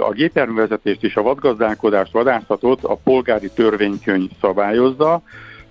a 0.00 0.12
gépjárművezetést 0.12 1.04
és 1.04 1.14
a 1.14 1.22
vadgazdálkodást, 1.22 2.12
vadászatot 2.12 2.84
a 2.84 2.94
polgári 2.94 3.50
törvénykönyv 3.54 4.30
szabályozza. 4.40 5.22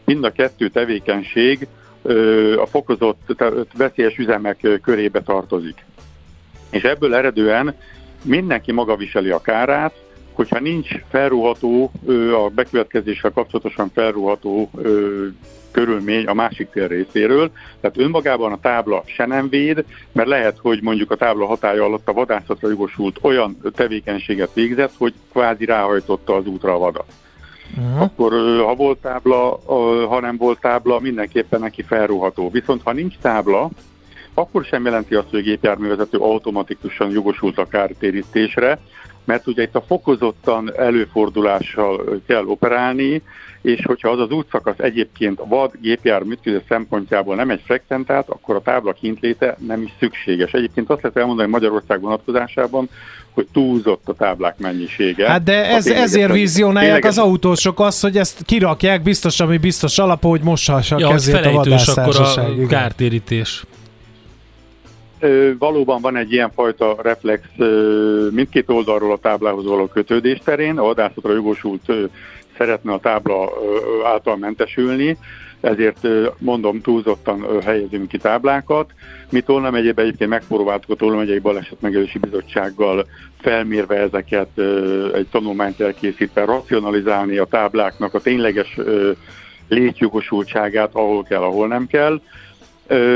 Mind 0.05 0.23
a 0.23 0.31
kettő 0.31 0.69
tevékenység 0.69 1.67
a 2.57 2.65
fokozott 2.65 3.43
veszélyes 3.77 4.17
üzemek 4.17 4.79
körébe 4.81 5.21
tartozik. 5.21 5.85
És 6.69 6.83
ebből 6.83 7.15
eredően 7.15 7.75
mindenki 8.23 8.71
maga 8.71 8.95
viseli 8.95 9.29
a 9.29 9.41
kárát, 9.41 9.93
hogyha 10.33 10.59
nincs 10.59 10.89
felruható, 11.09 11.91
a 12.45 12.49
bekövetkezéssel 12.49 13.31
kapcsolatosan 13.31 13.89
felruható 13.93 14.69
körülmény 15.71 16.25
a 16.25 16.33
másik 16.33 16.67
fél 16.71 16.87
részéről, 16.87 17.51
tehát 17.81 17.97
önmagában 17.97 18.51
a 18.51 18.59
tábla 18.59 19.03
se 19.05 19.25
nem 19.25 19.49
véd, 19.49 19.83
mert 20.11 20.27
lehet, 20.27 20.57
hogy 20.61 20.81
mondjuk 20.81 21.11
a 21.11 21.15
tábla 21.15 21.45
hatája 21.45 21.83
alatt 21.83 22.07
a 22.07 22.13
vadászatra 22.13 22.69
jogosult 22.69 23.19
olyan 23.21 23.57
tevékenységet 23.75 24.53
végzett, 24.53 24.93
hogy 24.97 25.13
kvázi 25.31 25.65
ráhajtotta 25.65 26.35
az 26.35 26.45
útra 26.45 26.73
a 26.73 26.77
vadat. 26.77 27.13
Uh-huh. 27.77 28.01
Akkor 28.01 28.31
ha 28.65 28.75
volt 28.75 28.97
tábla, 28.97 29.59
ha 30.07 30.19
nem 30.19 30.37
volt 30.37 30.59
tábla, 30.59 30.99
mindenképpen 30.99 31.59
neki 31.59 31.81
felruható. 31.81 32.49
Viszont 32.49 32.81
ha 32.83 32.93
nincs 32.93 33.15
tábla, 33.21 33.69
akkor 34.33 34.63
sem 34.63 34.85
jelenti 34.85 35.15
azt, 35.15 35.29
hogy 35.29 35.39
a 35.39 35.43
gépjárművezető 35.43 36.17
automatikusan 36.17 37.11
jogosult 37.11 37.57
a 37.57 37.67
kártérítésre, 37.67 38.79
mert 39.29 39.47
ugye 39.47 39.63
itt 39.63 39.75
a 39.75 39.81
fokozottan 39.81 40.71
előfordulással 40.77 42.21
kell 42.27 42.45
operálni, 42.45 43.21
és 43.61 43.85
hogyha 43.85 44.09
az 44.09 44.19
az 44.19 44.31
útszakasz 44.31 44.77
egyébként 44.79 45.39
a 45.39 45.45
vad 45.45 45.71
gépjármű 45.81 46.31
ütközés 46.31 46.61
szempontjából 46.67 47.35
nem 47.35 47.49
egy 47.49 47.61
frekventált, 47.65 48.29
akkor 48.29 48.55
a 48.55 48.61
tábla 48.61 48.93
kintléte 48.93 49.57
nem 49.67 49.81
is 49.81 49.93
szükséges. 49.99 50.51
Egyébként 50.51 50.89
azt 50.89 51.01
lehet 51.01 51.17
elmondani 51.17 51.49
Magyarország 51.49 52.01
vonatkozásában, 52.01 52.89
hogy 53.31 53.47
túlzott 53.53 54.09
a 54.09 54.13
táblák 54.13 54.57
mennyisége. 54.57 55.27
Hát 55.27 55.43
de 55.43 55.65
ez, 55.65 55.87
ezért 55.87 56.31
vizionálják 56.31 57.05
az 57.05 57.17
autósok 57.17 57.79
azt, 57.79 58.01
hogy 58.01 58.17
ezt 58.17 58.43
kirakják 58.45 59.01
biztos, 59.01 59.39
ami 59.39 59.57
biztos 59.57 59.99
alap, 59.99 60.21
hogy 60.21 60.41
moshassa 60.41 60.99
ja, 60.99 61.07
kezét 61.07 61.35
a 61.35 61.59
akkor 61.95 62.15
a 62.19 62.67
kártérítés. 62.67 63.63
Valóban 65.59 66.01
van 66.01 66.15
egy 66.15 66.31
ilyen 66.31 66.51
fajta 66.51 66.95
reflex 67.01 67.41
mindkét 68.31 68.69
oldalról 68.69 69.11
a 69.11 69.17
táblához 69.17 69.65
való 69.65 69.87
kötődés 69.87 70.39
terén, 70.43 70.77
a 70.77 70.83
vadászatra 70.83 71.33
jogosult 71.33 71.91
szeretne 72.57 72.93
a 72.93 72.99
tábla 72.99 73.49
által 74.03 74.37
mentesülni, 74.37 75.17
ezért 75.61 76.07
mondom, 76.37 76.81
túlzottan 76.81 77.61
helyezünk 77.63 78.07
ki 78.07 78.17
táblákat. 78.17 78.89
Mi 79.29 79.41
Tolna 79.41 79.69
megyében 79.69 80.05
egyébként 80.05 80.29
megpróbáltuk 80.29 80.89
a 80.89 80.95
Tolna 80.95 81.17
megyei 81.17 81.39
baleset 81.39 81.81
megelősi 81.81 82.17
bizottsággal 82.17 83.05
felmérve 83.41 83.95
ezeket 83.95 84.49
egy 85.13 85.27
tanulmányt 85.31 85.79
elkészítve 85.81 86.45
racionalizálni 86.45 87.37
a 87.37 87.45
tábláknak 87.45 88.13
a 88.13 88.19
tényleges 88.19 88.77
létjogosultságát, 89.67 90.89
ahol 90.93 91.23
kell, 91.23 91.41
ahol 91.41 91.67
nem 91.67 91.87
kell 91.87 92.21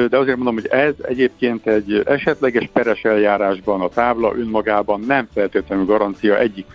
de 0.10 0.18
azért 0.18 0.36
mondom, 0.36 0.54
hogy 0.54 0.68
ez 0.68 0.94
egyébként 1.02 1.68
egy 1.68 2.02
esetleges 2.06 2.70
peres 2.74 3.02
eljárásban 3.02 3.82
a 3.82 3.88
tábla 3.88 4.34
önmagában 4.38 5.00
nem 5.08 5.28
feltétlenül 5.34 5.86
garancia 5.86 6.40
egyik 6.40 6.66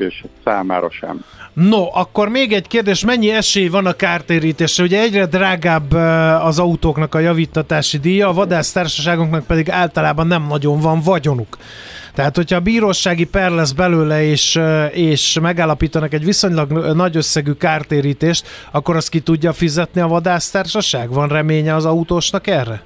számára 0.44 0.90
sem. 0.90 1.24
No, 1.52 1.86
akkor 1.92 2.28
még 2.28 2.52
egy 2.52 2.66
kérdés, 2.66 3.04
mennyi 3.04 3.30
esély 3.30 3.68
van 3.68 3.86
a 3.86 3.92
kártérítésre? 3.92 4.84
Ugye 4.84 5.00
egyre 5.00 5.26
drágább 5.26 5.92
az 6.42 6.58
autóknak 6.58 7.14
a 7.14 7.18
javítatási 7.18 7.98
díja, 7.98 8.28
a 8.28 8.32
vadásztársaságoknak 8.32 9.46
pedig 9.46 9.70
általában 9.70 10.26
nem 10.26 10.46
nagyon 10.48 10.80
van 10.80 11.00
vagyonuk. 11.00 11.56
Tehát, 12.14 12.36
hogyha 12.36 12.56
a 12.56 12.60
bírósági 12.60 13.24
per 13.24 13.50
lesz 13.50 13.72
belőle, 13.72 14.24
és, 14.24 14.60
és 14.92 15.38
megállapítanak 15.40 16.12
egy 16.12 16.24
viszonylag 16.24 16.72
nagy 16.94 17.16
összegű 17.16 17.52
kártérítést, 17.52 18.46
akkor 18.70 18.96
azt 18.96 19.08
ki 19.08 19.20
tudja 19.20 19.52
fizetni 19.52 20.00
a 20.00 20.06
vadásztársaság? 20.06 21.12
Van 21.12 21.28
reménye 21.28 21.74
az 21.74 21.84
autósnak 21.84 22.46
erre? 22.46 22.82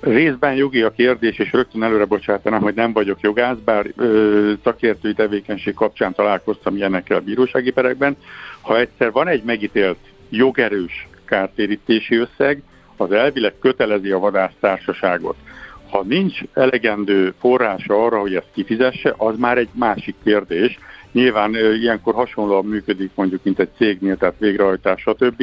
Részben 0.00 0.54
jogi 0.54 0.82
a 0.82 0.90
kérdés, 0.90 1.38
és 1.38 1.52
rögtön 1.52 1.82
előre 1.82 2.04
bocsátanám, 2.04 2.60
hogy 2.60 2.74
nem 2.74 2.92
vagyok 2.92 3.20
jogász, 3.20 3.56
bár 3.64 3.86
ö, 3.96 4.52
szakértői 4.64 5.12
tevékenység 5.14 5.74
kapcsán 5.74 6.14
találkoztam 6.14 6.76
ilyenekkel 6.76 7.16
a 7.16 7.20
bírósági 7.20 7.70
perekben. 7.70 8.16
Ha 8.60 8.78
egyszer 8.78 9.12
van 9.12 9.28
egy 9.28 9.42
megítélt 9.42 9.98
jogerős 10.28 11.08
kártérítési 11.24 12.16
összeg, 12.16 12.62
az 12.96 13.12
elvileg 13.12 13.54
kötelezi 13.60 14.10
a 14.10 14.18
vadásztársaságot. 14.18 15.36
Ha 15.90 16.02
nincs 16.02 16.40
elegendő 16.54 17.34
forrása 17.38 18.04
arra, 18.04 18.18
hogy 18.20 18.34
ezt 18.34 18.50
kifizesse, 18.54 19.14
az 19.16 19.38
már 19.38 19.58
egy 19.58 19.70
másik 19.72 20.14
kérdés. 20.24 20.78
Nyilván 21.12 21.54
ö, 21.54 21.72
ilyenkor 21.72 22.14
hasonlóan 22.14 22.64
működik 22.64 23.10
mondjuk, 23.14 23.44
mint 23.44 23.58
egy 23.58 23.70
cégnél, 23.76 24.16
tehát 24.16 24.34
végrehajtás, 24.38 25.00
stb 25.00 25.42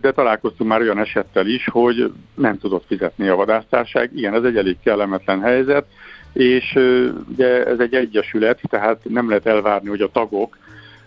de 0.00 0.12
találkoztunk 0.14 0.70
már 0.70 0.80
olyan 0.80 0.98
esettel 0.98 1.46
is, 1.46 1.68
hogy 1.70 2.12
nem 2.34 2.58
tudott 2.58 2.84
fizetni 2.86 3.28
a 3.28 3.36
vadásztárság. 3.36 4.10
Igen, 4.14 4.34
ez 4.34 4.42
egy 4.42 4.56
elég 4.56 4.76
kellemetlen 4.84 5.40
helyzet, 5.40 5.84
és 6.32 6.78
ugye 7.32 7.66
ez 7.66 7.78
egy 7.78 7.94
egyesület, 7.94 8.60
tehát 8.68 8.98
nem 9.02 9.28
lehet 9.28 9.46
elvárni, 9.46 9.88
hogy 9.88 10.00
a 10.00 10.10
tagok, 10.12 10.58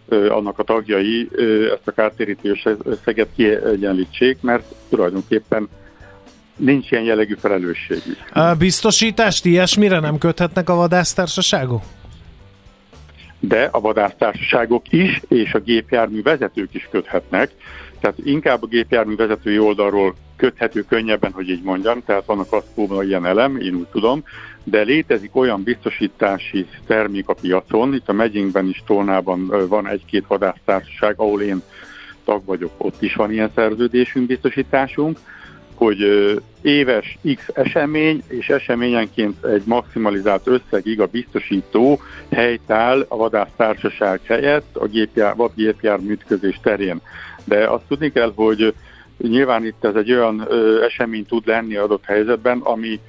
annak 0.10 0.60
a 0.60 0.64
tagjai 0.64 1.30
ezt 1.74 1.88
a 1.88 1.92
kártérítő 1.92 2.56
összeget 2.84 3.28
kiegyenlítsék, 3.36 4.42
mert 4.42 4.64
tulajdonképpen 4.90 5.70
nincs 6.56 6.92
ilyen 6.92 7.04
jellegű 7.04 7.36
felelősségük. 7.40 8.18
A 8.34 8.56
biztosítást 8.56 9.46
ilyesmire 9.46 10.00
nem 10.00 10.18
köthetnek 10.18 10.70
a 10.70 10.76
vadásztársaságok? 10.76 11.82
De 13.40 13.70
a 13.72 13.80
vadásztársaságok 13.80 14.92
is, 14.92 15.22
és 15.28 15.54
a 15.54 15.60
gépjármű 15.60 16.22
vezetők 16.22 16.74
is 16.74 16.88
köthetnek, 16.92 17.52
tehát 18.00 18.18
inkább 18.24 18.64
a 18.64 18.68
gépjármű 18.68 19.16
vezetői 19.16 19.60
oldalról 19.60 20.16
köthető 20.36 20.82
könnyebben, 20.82 21.32
hogy 21.32 21.50
így 21.50 21.64
mondjam, 21.64 22.04
tehát 22.06 22.26
vannak 22.26 22.54
azt 22.54 22.68
hogy 22.76 23.08
ilyen 23.08 23.26
elem, 23.26 23.58
én 23.58 23.76
úgy 23.76 23.88
tudom, 23.88 24.24
de 24.64 24.82
létezik 24.82 25.36
olyan 25.36 25.64
biztosítási 25.64 26.68
termék 26.86 27.30
a 27.30 27.34
piacon, 27.34 27.94
itt 27.94 28.10
a 28.10 28.14
megyénkben 28.14 28.68
is 28.68 28.84
Tolnában 28.86 29.68
van 29.68 29.88
egy-két 29.88 30.28
vadásztársaság, 30.28 31.14
ahol 31.18 31.42
én 31.42 31.62
tag 32.26 32.46
vagyok, 32.46 32.72
ott 32.78 33.02
is 33.02 33.16
van 33.16 33.32
ilyen 33.32 33.52
szerződésünk, 33.56 34.28
biztosításunk, 34.28 35.20
hogy 35.78 36.00
éves 36.62 37.18
X 37.36 37.44
esemény, 37.54 38.24
és 38.28 38.50
eseményenként 38.50 39.46
egy 39.46 39.64
maximalizált 39.66 40.48
összegig 40.48 41.02
a 41.02 41.06
biztosító 41.06 42.02
helytáll 42.32 43.06
a 43.08 43.16
vadásztársaság 43.16 44.20
helyett 44.24 44.76
a 44.76 44.86
gépjár, 44.86 45.36
vadgépjármű 45.36 46.12
ütközés 46.12 46.60
terén. 46.64 47.02
De 47.48 47.68
azt 47.70 47.84
tudni 47.88 48.12
kell, 48.12 48.32
hogy 48.36 48.74
nyilván 49.18 49.66
itt 49.66 49.86
ez 49.86 49.96
egy 49.96 50.12
olyan 50.12 50.46
ö, 50.48 50.84
esemény 50.84 51.26
tud 51.26 51.48
lenni 51.48 51.76
adott 51.76 52.04
helyzetben, 52.04 52.60
ami 52.60 53.00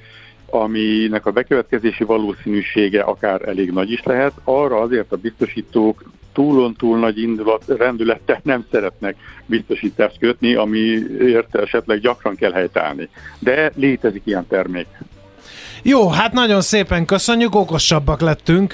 aminek 0.51 1.25
a 1.25 1.31
bekövetkezési 1.31 2.03
valószínűsége 2.03 3.01
akár 3.01 3.47
elég 3.47 3.71
nagy 3.71 3.91
is 3.91 4.03
lehet, 4.03 4.33
arra 4.43 4.79
azért 4.79 5.11
a 5.11 5.17
biztosítók 5.17 6.03
túlon 6.33 6.73
túl 6.73 6.99
nagy 6.99 7.21
indulat, 7.21 7.63
rendülettel 7.77 8.39
nem 8.43 8.65
szeretnek 8.71 9.15
biztosítást 9.45 10.19
kötni, 10.19 10.53
amiért 10.53 11.55
esetleg 11.55 11.99
gyakran 11.99 12.35
kell 12.35 12.51
helytállni. 12.51 13.09
De 13.39 13.71
létezik 13.75 14.21
ilyen 14.25 14.47
termék. 14.47 14.87
Jó, 15.83 16.09
hát 16.09 16.33
nagyon 16.33 16.61
szépen 16.61 17.05
köszönjük, 17.05 17.55
okosabbak 17.55 18.21
lettünk, 18.21 18.73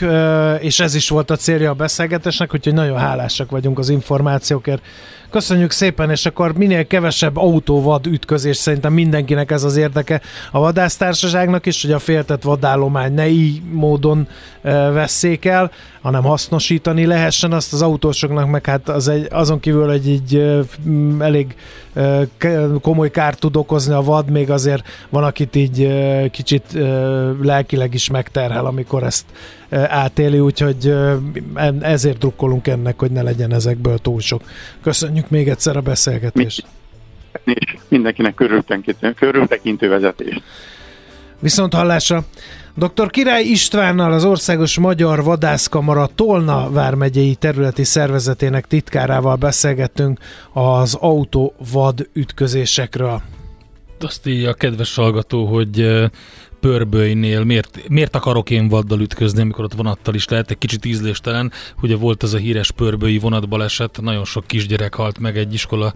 és 0.60 0.80
ez 0.80 0.96
is 0.96 1.10
volt 1.10 1.30
a 1.30 1.36
célja 1.36 1.70
a 1.70 1.74
beszélgetésnek, 1.74 2.54
úgyhogy 2.54 2.74
nagyon 2.74 2.98
hálásak 2.98 3.52
vagyunk 3.52 3.80
az 3.80 3.90
információkért. 3.90 4.82
Köszönjük 5.30 5.72
szépen, 5.72 6.10
és 6.10 6.26
akkor 6.26 6.54
minél 6.54 6.88
kevesebb 6.88 7.38
autóvad 7.38 8.08
ütközés 8.08 8.58
szerintem 8.58 8.94
mindenkinek 8.94 9.52
ez 9.52 9.64
az 9.64 9.76
érdeke 9.76 10.22
a 10.52 10.60
vadásztársaságnak 10.60 11.66
is, 11.66 11.82
hogy 11.82 11.92
a 11.92 12.00
féltett 12.00 12.44
vadállomány 12.44 13.14
ne 13.14 13.28
így 13.28 13.62
módon 13.72 14.28
vesszék 14.94 15.46
el, 15.46 15.72
hanem 16.02 16.24
hasznosítani 16.24 17.06
lehessen 17.06 17.52
azt 17.52 17.74
az 17.74 17.82
autósoknak, 17.82 18.50
meg 18.50 18.66
hát 18.66 18.90
az 18.90 19.08
egy, 19.08 19.28
azon 19.32 19.60
kívül 19.60 19.92
egy 19.92 20.10
így 20.10 20.62
elég 21.20 21.56
komoly 22.82 23.12
kárt 23.12 23.40
tud 23.40 23.56
okozni 23.56 23.94
a 23.94 24.02
vad, 24.02 24.30
még 24.30 24.52
azért 24.52 24.84
van, 25.10 25.24
akit 25.24 25.56
így 25.56 25.90
kicsit 26.32 26.78
lelkileg 27.42 27.94
is 27.94 28.10
megterhel, 28.10 28.66
amikor 28.66 29.04
ezt 29.04 29.26
átéli, 29.76 30.40
úgyhogy 30.40 30.94
ezért 31.82 32.18
drukkolunk 32.18 32.68
ennek, 32.68 33.00
hogy 33.00 33.12
ne 33.12 33.22
legyen 33.22 33.54
ezekből 33.54 33.98
túl 33.98 34.20
sok. 34.20 34.42
Köszönjük 34.82 35.30
még 35.30 35.50
egyszer 35.50 35.78
a 35.78 35.82
beszélgetést. 35.82 36.66
És 37.44 37.76
mindenkinek 37.88 38.34
körültekintő, 38.34 39.14
körültekintő 39.14 39.90
vezetést. 39.90 40.42
Viszont 41.40 41.74
hallásra! 41.74 42.24
Dr. 42.78 43.10
Király 43.10 43.44
Istvánnal 43.44 44.12
az 44.14 44.26
Országos 44.26 44.80
Magyar 44.80 45.24
Vadászkamara 45.24 46.10
Tolna 46.16 46.70
vármegyei 46.72 47.36
területi 47.36 47.84
szervezetének 47.84 48.68
titkárával 48.68 49.36
beszélgettünk 49.36 50.20
az 50.54 50.94
autó 50.94 51.54
vad 51.72 52.10
ütközésekről. 52.14 53.22
Azt 54.00 54.28
írja 54.28 54.50
a 54.50 54.54
kedves 54.54 54.96
hallgató, 54.96 55.46
hogy 55.46 56.06
pörbölynél 56.66 57.44
miért, 57.44 57.90
miért 57.90 58.16
akarok 58.16 58.50
én 58.50 58.68
vaddal 58.68 59.00
ütközni, 59.00 59.42
amikor 59.42 59.64
ott 59.64 59.74
vonattal 59.74 60.14
is 60.14 60.28
lehet, 60.28 60.52
egy 60.52 60.58
kicsit 60.58 60.86
ízléstelen. 60.86 61.52
Ugye 61.82 61.96
volt 61.96 62.24
az 62.24 62.34
a 62.34 62.38
híres 62.38 62.72
pörbői 62.72 63.18
vonatbaleset, 63.18 64.02
nagyon 64.02 64.26
sok 64.26 64.48
kisgyerek 64.48 64.94
halt 64.94 65.20
meg, 65.20 65.38
egy 65.38 65.54
iskola 65.54 65.94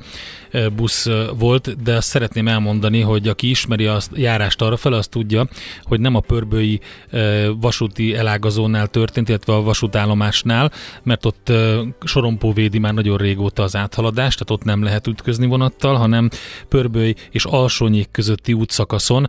busz 0.75 1.09
volt, 1.37 1.83
de 1.83 1.95
azt 1.95 2.07
szeretném 2.07 2.47
elmondani, 2.47 3.01
hogy 3.01 3.27
aki 3.27 3.49
ismeri 3.49 3.85
a 3.85 3.99
járást 4.13 4.61
arra 4.61 4.77
fel, 4.77 4.93
azt 4.93 5.09
tudja, 5.09 5.47
hogy 5.83 5.99
nem 5.99 6.15
a 6.15 6.19
pörbői 6.19 6.79
vasúti 7.59 8.15
elágazónál 8.15 8.87
történt, 8.87 9.29
illetve 9.29 9.53
a 9.53 9.61
vasútállomásnál, 9.61 10.71
mert 11.03 11.25
ott 11.25 11.51
sorompó 12.03 12.53
védi 12.53 12.79
már 12.79 12.93
nagyon 12.93 13.17
régóta 13.17 13.63
az 13.63 13.75
áthaladást, 13.75 14.39
tehát 14.39 14.61
ott 14.61 14.67
nem 14.67 14.83
lehet 14.83 15.07
ütközni 15.07 15.45
vonattal, 15.45 15.95
hanem 15.95 16.29
pörbői 16.67 17.15
és 17.31 17.45
alsónyék 17.45 18.11
közötti 18.11 18.53
útszakaszon 18.53 19.27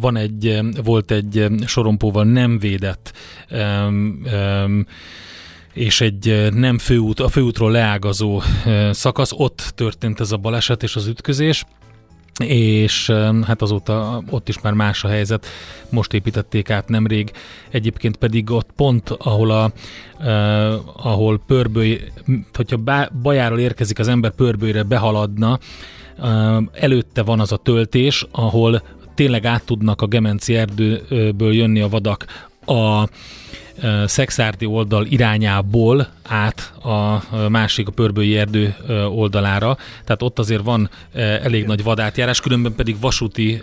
van 0.00 0.16
egy, 0.16 0.59
volt 0.84 1.10
egy 1.10 1.46
sorompóval 1.66 2.24
nem 2.24 2.58
védett 2.58 3.12
és 5.74 6.00
egy 6.00 6.48
nem 6.54 6.78
főút, 6.78 7.20
a 7.20 7.28
főútról 7.28 7.70
leágazó 7.70 8.42
szakasz, 8.90 9.32
ott 9.36 9.72
történt 9.74 10.20
ez 10.20 10.32
a 10.32 10.36
baleset 10.36 10.82
és 10.82 10.96
az 10.96 11.06
ütközés, 11.06 11.64
és 12.44 13.10
hát 13.46 13.62
azóta 13.62 14.22
ott 14.30 14.48
is 14.48 14.60
már 14.60 14.72
más 14.72 15.04
a 15.04 15.08
helyzet, 15.08 15.46
most 15.90 16.12
építették 16.12 16.70
át 16.70 16.88
nemrég, 16.88 17.30
egyébként 17.70 18.16
pedig 18.16 18.50
ott 18.50 18.68
pont, 18.76 19.10
ahol 19.10 19.50
a 19.50 19.72
uh, 20.18 21.06
ahol 21.06 21.40
pörbőj, 21.46 22.00
hogyha 22.54 23.08
bajáról 23.22 23.58
érkezik 23.58 23.98
az 23.98 24.08
ember 24.08 24.30
pörbőjre 24.30 24.82
behaladna, 24.82 25.58
uh, 26.18 26.62
előtte 26.72 27.22
van 27.22 27.40
az 27.40 27.52
a 27.52 27.56
töltés, 27.56 28.26
ahol 28.30 28.82
tényleg 29.20 29.44
át 29.44 29.64
tudnak 29.64 30.02
a 30.02 30.06
Gemenci 30.06 30.56
erdőből 30.56 31.52
jönni 31.52 31.80
a 31.80 31.88
vadak 31.88 32.24
a 32.66 33.08
Szexárdi 34.06 34.66
oldal 34.66 35.06
irányából 35.06 36.08
át 36.28 36.72
a 36.82 37.22
másik, 37.48 37.88
a 37.88 37.90
Pörbői 37.90 38.38
erdő 38.38 38.74
oldalára, 39.14 39.76
tehát 40.04 40.22
ott 40.22 40.38
azért 40.38 40.62
van 40.62 40.90
elég 41.14 41.66
nagy 41.66 41.82
vadátjárás, 41.82 42.40
különben 42.40 42.74
pedig 42.74 43.00
vasúti 43.00 43.60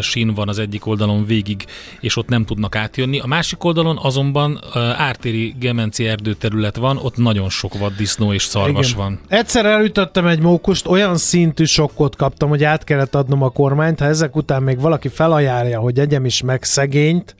sín 0.00 0.34
van 0.34 0.48
az 0.48 0.58
egyik 0.58 0.86
oldalon 0.86 1.26
végig, 1.26 1.64
és 2.00 2.16
ott 2.16 2.28
nem 2.28 2.44
tudnak 2.44 2.76
átjönni. 2.76 3.18
A 3.18 3.26
másik 3.26 3.64
oldalon 3.64 3.98
azonban 4.02 4.60
ártéri 4.96 5.54
Gemenci 5.58 6.06
erdő 6.06 6.34
terület 6.34 6.76
van, 6.76 6.96
ott 6.96 7.16
nagyon 7.16 7.48
sok 7.48 7.78
vaddisznó 7.78 8.32
és 8.32 8.42
szarvas 8.42 8.90
Igen. 8.90 8.98
van. 8.98 9.20
Egyszer 9.28 9.66
elütöttem 9.66 10.26
egy 10.26 10.40
mókust, 10.40 10.86
olyan 10.86 11.16
szintű 11.16 11.64
sokkot 11.64 12.16
kaptam, 12.16 12.48
hogy 12.48 12.64
át 12.64 12.84
kellett 12.84 13.14
adnom 13.14 13.42
a 13.42 13.50
kormányt, 13.50 13.98
ha 13.98 14.04
ezek 14.06 14.36
után 14.36 14.62
még 14.62 14.80
valaki 14.80 15.08
felajánlja, 15.08 15.80
hogy 15.80 15.98
egyem 15.98 16.24
is 16.24 16.42
meg 16.42 16.62
szegényt, 16.62 17.34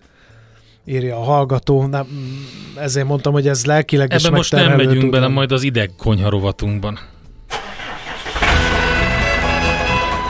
írja 0.87 1.17
a 1.17 1.23
hallgató. 1.23 1.87
Nem, 1.87 2.07
ezért 2.77 3.07
mondtam, 3.07 3.33
hogy 3.33 3.49
ez 3.49 3.65
lelkileg 3.65 4.12
Ebben 4.12 4.33
most 4.33 4.53
nem 4.53 4.73
megyünk 4.73 4.95
tudom. 4.95 5.11
bele, 5.11 5.29
majd 5.29 5.53
az 5.53 5.62
ideg 5.62 5.91
konyharovatunkban. 5.99 6.99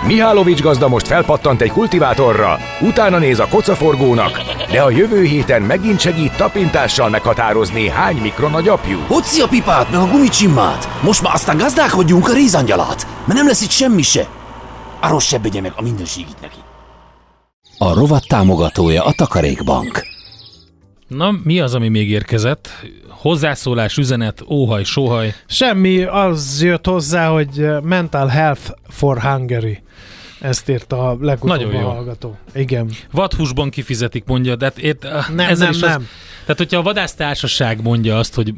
Mihálovics 0.06 0.60
gazda 0.60 0.88
most 0.88 1.06
felpattant 1.06 1.60
egy 1.60 1.70
kultivátorra, 1.70 2.58
utána 2.80 3.18
néz 3.18 3.38
a 3.38 3.48
kocaforgónak, 3.48 4.40
de 4.70 4.82
a 4.82 4.90
jövő 4.90 5.22
héten 5.22 5.62
megint 5.62 6.00
segít 6.00 6.36
tapintással 6.36 7.08
meghatározni, 7.08 7.88
hány 7.88 8.16
mikron 8.16 8.54
a 8.54 8.60
gyapjú. 8.60 8.98
Hoci 9.06 9.40
a 9.40 9.46
pipát, 9.46 9.90
meg 9.90 10.00
a 10.00 10.06
gumicsimmát! 10.06 10.88
Most 11.02 11.22
már 11.22 11.34
aztán 11.34 11.56
gazdálkodjunk 11.56 12.28
a 12.28 12.32
rézangyalát, 12.32 13.06
mert 13.24 13.38
nem 13.38 13.46
lesz 13.46 13.62
itt 13.62 13.70
semmi 13.70 14.02
se. 14.02 14.28
Arról 15.00 15.20
se 15.20 15.38
meg 15.38 15.72
a 15.76 15.82
mindenségit 15.82 16.40
neki. 16.40 16.58
A 17.78 17.94
rovat 17.94 18.26
támogatója 18.28 19.04
a 19.04 19.12
Takarékbank. 19.12 20.11
Na, 21.16 21.34
mi 21.42 21.60
az, 21.60 21.74
ami 21.74 21.88
még 21.88 22.10
érkezett? 22.10 22.68
Hozzászólás, 23.08 23.96
üzenet, 23.96 24.44
óhaj, 24.48 24.84
sóhaj? 24.84 25.34
Semmi, 25.46 26.02
az 26.02 26.62
jött 26.62 26.86
hozzá, 26.86 27.28
hogy 27.28 27.66
Mental 27.82 28.26
Health 28.26 28.70
for 28.88 29.18
Hungary. 29.20 29.82
Ezt 30.40 30.68
írta 30.68 31.08
a 31.08 31.16
legutóbb 31.20 31.56
Nagyon 31.56 31.72
jó. 31.80 31.88
hallgató. 31.88 32.36
Igen. 32.54 32.90
Vadhúsban 33.10 33.70
kifizetik, 33.70 34.24
mondja, 34.26 34.56
de 34.56 34.64
hát 34.64 34.78
ért, 34.78 35.02
nem, 35.02 35.22
nem, 35.34 35.56
nem. 35.58 35.68
Az, 35.68 35.86
tehát, 36.42 36.56
hogyha 36.56 36.78
a 36.78 36.82
vadásztársaság 36.82 37.82
mondja 37.82 38.18
azt, 38.18 38.34
hogy 38.34 38.54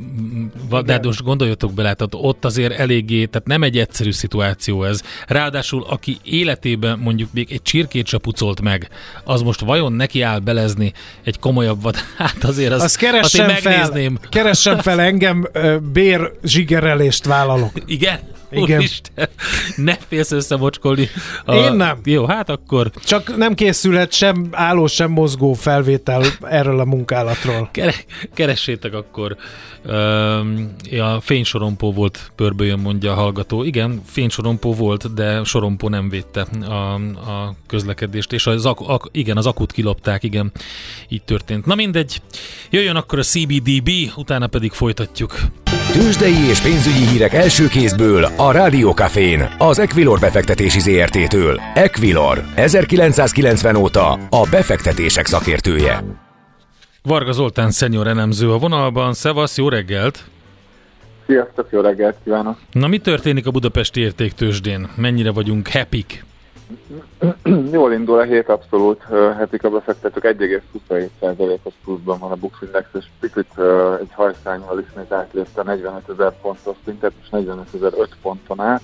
most 1.02 1.22
gondoljatok 1.22 1.72
bele, 1.72 1.94
tehát 1.94 2.14
ott 2.26 2.44
azért 2.44 2.78
eléggé, 2.78 3.24
tehát 3.24 3.46
nem 3.46 3.62
egy 3.62 3.78
egyszerű 3.78 4.12
szituáció 4.12 4.84
ez. 4.84 5.02
Ráadásul, 5.26 5.86
aki 5.88 6.18
életében 6.22 6.98
mondjuk 6.98 7.28
még 7.32 7.52
egy 7.52 7.62
csirkét 7.62 8.06
se 8.06 8.18
pucolt 8.18 8.60
meg, 8.60 8.88
az 9.24 9.42
most 9.42 9.60
vajon 9.60 9.92
neki 9.92 10.22
áll 10.22 10.38
belezni 10.38 10.92
egy 11.24 11.38
komolyabb 11.38 11.82
vad, 11.82 11.96
hát 12.16 12.44
azért 12.44 12.72
az, 12.72 12.82
azt 12.82 12.96
keressen 12.96 13.50
azt 13.50 13.64
megnézném. 13.64 14.18
Fel, 14.20 14.28
keressen 14.28 14.78
fel 14.78 15.00
engem, 15.00 15.48
bér 15.92 16.32
zsigerelést 16.44 17.24
vállalok. 17.24 17.72
Igen? 17.86 18.18
Igen. 18.56 18.78
Úristen, 18.78 19.28
ne 19.76 19.96
félsz 20.08 20.30
összemocskolni. 20.30 21.08
A... 21.44 21.54
Én 21.54 21.72
nem. 21.72 21.98
Jó, 22.04 22.26
hát 22.26 22.48
akkor... 22.48 22.90
Csak 23.04 23.36
nem 23.36 23.54
készülhet 23.54 24.12
sem 24.12 24.48
álló, 24.50 24.86
sem 24.86 25.10
mozgó 25.10 25.52
felvétel 25.52 26.22
erről 26.40 26.80
a 26.80 26.84
munkálatról. 26.84 27.70
Keressétek 28.34 28.94
akkor. 28.94 29.36
a 31.00 31.20
fénysorompó 31.20 31.92
volt, 31.92 32.32
pörböjön 32.34 32.78
mondja 32.78 33.12
a 33.12 33.14
hallgató. 33.14 33.62
Igen, 33.62 34.00
fénysorompó 34.06 34.74
volt, 34.74 35.14
de 35.14 35.44
sorompó 35.44 35.88
nem 35.88 36.08
védte 36.08 36.40
a, 36.68 36.94
a 37.30 37.54
közlekedést, 37.66 38.32
és 38.32 38.46
az, 38.46 38.66
ak- 38.66 39.08
igen, 39.12 39.36
az 39.36 39.46
akut 39.46 39.72
kilopták, 39.72 40.22
igen, 40.22 40.52
így 41.08 41.22
történt. 41.22 41.66
Na 41.66 41.74
mindegy, 41.74 42.22
jöjjön 42.70 42.96
akkor 42.96 43.18
a 43.18 43.22
CBDB, 43.22 43.90
utána 44.16 44.46
pedig 44.46 44.72
folytatjuk. 44.72 45.34
Tőzsdei 45.94 46.48
és 46.48 46.60
pénzügyi 46.60 47.06
hírek 47.06 47.32
első 47.32 47.66
kézből 47.66 48.24
a 48.36 48.52
Rádiókafén, 48.52 49.54
az 49.58 49.78
Equilor 49.78 50.18
befektetési 50.18 50.80
ZRT-től. 50.80 51.60
Equilor, 51.74 52.44
1990 52.54 53.76
óta 53.76 54.12
a 54.12 54.46
befektetések 54.50 55.26
szakértője. 55.26 56.04
Varga 57.02 57.32
Zoltán 57.32 57.70
szenyor 57.70 58.06
elemző 58.06 58.52
a 58.52 58.58
vonalban. 58.58 59.12
Szevasz, 59.12 59.56
jó 59.56 59.68
reggelt! 59.68 60.24
Sziasztok, 61.26 61.68
jó 61.70 61.80
reggelt 61.80 62.16
kívánok! 62.24 62.58
Na 62.72 62.86
mi 62.86 62.98
történik 62.98 63.46
a 63.46 63.50
budapesti 63.50 64.00
értéktősdén? 64.00 64.88
Mennyire 64.96 65.30
vagyunk 65.30 65.68
happy 65.68 66.04
Jól 67.72 67.92
indul 67.92 68.18
a 68.18 68.22
hét, 68.22 68.48
abszolút 68.48 69.02
hetik 69.38 69.64
a 69.64 69.70
befektetők 69.70 70.36
1,27%-os 70.38 71.72
pluszban 71.84 72.18
van 72.18 72.30
a 72.30 72.34
Bux 72.34 72.58
Index, 72.62 72.86
és 72.98 73.04
picit 73.20 73.58
egy 74.00 74.12
hajszányval 74.12 74.84
ismét 74.88 75.12
átlépte 75.12 75.62
45 75.62 76.02
ezer 76.08 76.32
pontos 76.40 76.76
szintet, 76.84 77.12
és 77.22 77.28
45 77.28 77.66
ezer 77.74 77.92
5 77.98 78.08
ponton 78.22 78.60
áll. 78.60 78.80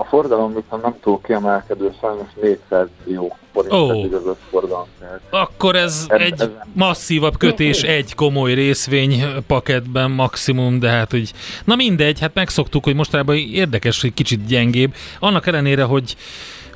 A 0.00 0.04
forgalom 0.04 0.54
viszont 0.54 0.82
nem 0.82 0.96
túl 1.00 1.20
kiemelkedő, 1.20 1.92
sajnos 2.00 2.26
400 2.42 2.88
millió 3.04 3.36
forint 3.52 3.72
oh. 3.72 4.18
az 4.20 4.26
összforgalom. 4.26 4.86
Akkor 5.30 5.76
ez 5.76 6.04
eb- 6.08 6.20
egy 6.20 6.32
ezen... 6.32 6.62
masszívabb 6.72 7.36
kötés 7.36 7.82
egy 7.82 8.14
komoly 8.14 8.54
részvény 8.54 9.22
paketben 9.46 10.10
maximum, 10.10 10.78
de 10.78 10.88
hát 10.88 11.10
hogy... 11.10 11.32
Na 11.64 11.74
mindegy, 11.74 12.20
hát 12.20 12.34
megszoktuk, 12.34 12.84
hogy 12.84 12.94
mostanában 12.94 13.36
érdekes, 13.36 14.00
hogy 14.00 14.14
kicsit 14.14 14.46
gyengébb. 14.46 14.94
Annak 15.18 15.46
ellenére, 15.46 15.82
hogy 15.82 16.16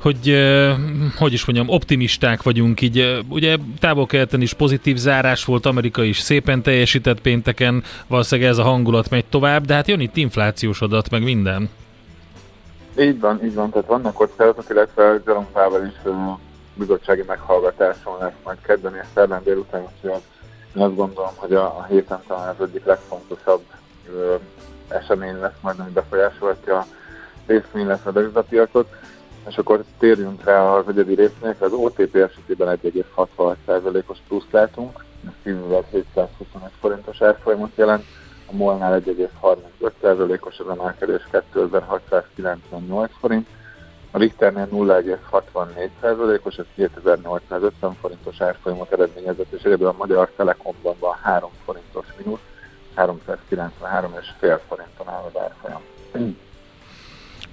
hogy 0.03 0.37
hogy 1.17 1.33
is 1.33 1.45
mondjam, 1.45 1.69
optimisták 1.69 2.43
vagyunk, 2.43 2.81
így 2.81 3.23
ugye 3.29 3.57
távol-keleten 3.79 4.41
is 4.41 4.53
pozitív 4.53 4.97
zárás 4.97 5.45
volt, 5.45 5.65
Amerika 5.65 6.03
is 6.03 6.19
szépen 6.19 6.61
teljesített 6.61 7.21
pénteken, 7.21 7.83
valószínűleg 8.07 8.51
ez 8.51 8.57
a 8.57 8.63
hangulat 8.63 9.09
megy 9.09 9.25
tovább, 9.25 9.65
de 9.65 9.73
hát 9.73 9.87
jön 9.87 9.99
itt 9.99 10.15
inflációs 10.15 10.81
adat, 10.81 11.09
meg 11.09 11.23
minden. 11.23 11.69
Így 12.99 13.19
van, 13.19 13.45
így 13.45 13.53
van, 13.53 13.69
tehát 13.69 13.87
vannak 13.87 14.13
kockázatok, 14.13 14.65
illetve 14.69 15.21
Jerome 15.25 15.47
Powell 15.53 15.85
is 15.85 16.11
bizottsági 16.75 17.23
meghallgatáson 17.27 18.17
lesz 18.19 18.31
majd 18.43 18.57
kedden 18.61 18.95
és 18.95 19.07
szerdán 19.13 19.43
délután, 19.43 19.81
úgyhogy 19.81 20.21
én 20.75 20.81
azt 20.81 20.95
gondolom, 20.95 21.31
hogy 21.35 21.53
a, 21.53 21.63
a 21.63 21.85
héten 21.89 22.19
talán 22.27 22.55
az 22.57 22.67
egyik 22.67 22.85
legfontosabb 22.85 23.61
uh, 24.07 24.39
esemény 24.87 25.39
lesz 25.39 25.59
majd, 25.61 25.79
ami 25.79 25.89
befolyásolhatja 25.89 26.77
a 26.77 26.85
részvény, 27.45 27.83
illetve 27.83 28.09
a 28.09 28.13
és 29.47 29.57
akkor 29.57 29.83
térjünk 29.97 30.43
rá 30.43 30.61
az 30.61 30.87
egyedi 30.87 31.15
részvényekre. 31.15 31.65
Az 31.65 31.73
OTP 31.73 32.15
esetében 32.15 32.79
1,66%-os 32.83 34.17
plusz 34.27 34.47
látunk, 34.51 35.03
ez 35.25 35.53
10.725 35.53 36.27
forintos 36.79 37.21
árfolyamot 37.21 37.71
jelent, 37.75 38.03
a 38.45 38.55
MOL-nál 38.55 39.01
1,35%-os 39.05 40.59
az 40.59 40.69
emelkedés 40.77 41.27
2698 41.31 43.11
forint, 43.19 43.47
a 44.11 44.17
Richternél 44.17 44.67
0,64%-os, 44.71 46.57
ez 46.57 46.65
2850 46.75 47.93
forintos 48.01 48.41
árfolyamot 48.41 48.91
eredményezett, 48.91 49.51
és 49.51 49.63
egyébként 49.63 49.89
a 49.89 49.95
Magyar 49.97 50.29
Telekomban 50.35 50.95
van 50.99 51.17
3 51.21 51.49
forintos 51.65 52.05
mínusz, 52.17 52.39
393,5 52.95 54.59
forinton 54.67 55.07
áll 55.07 55.23
az 55.33 55.41
árfolyam. 55.41 55.81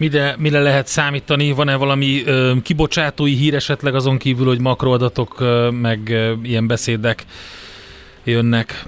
Mire, 0.00 0.34
mire 0.38 0.60
lehet 0.60 0.86
számítani? 0.86 1.52
Van-e 1.52 1.76
valami 1.76 2.22
ö, 2.26 2.52
kibocsátói 2.62 3.34
hír 3.34 3.54
esetleg 3.54 3.94
azon 3.94 4.18
kívül, 4.18 4.46
hogy 4.46 4.60
makroadatok, 4.60 5.40
ö, 5.40 5.70
meg 5.70 6.08
ö, 6.08 6.32
ilyen 6.42 6.66
beszédek 6.66 7.24
jönnek? 8.24 8.84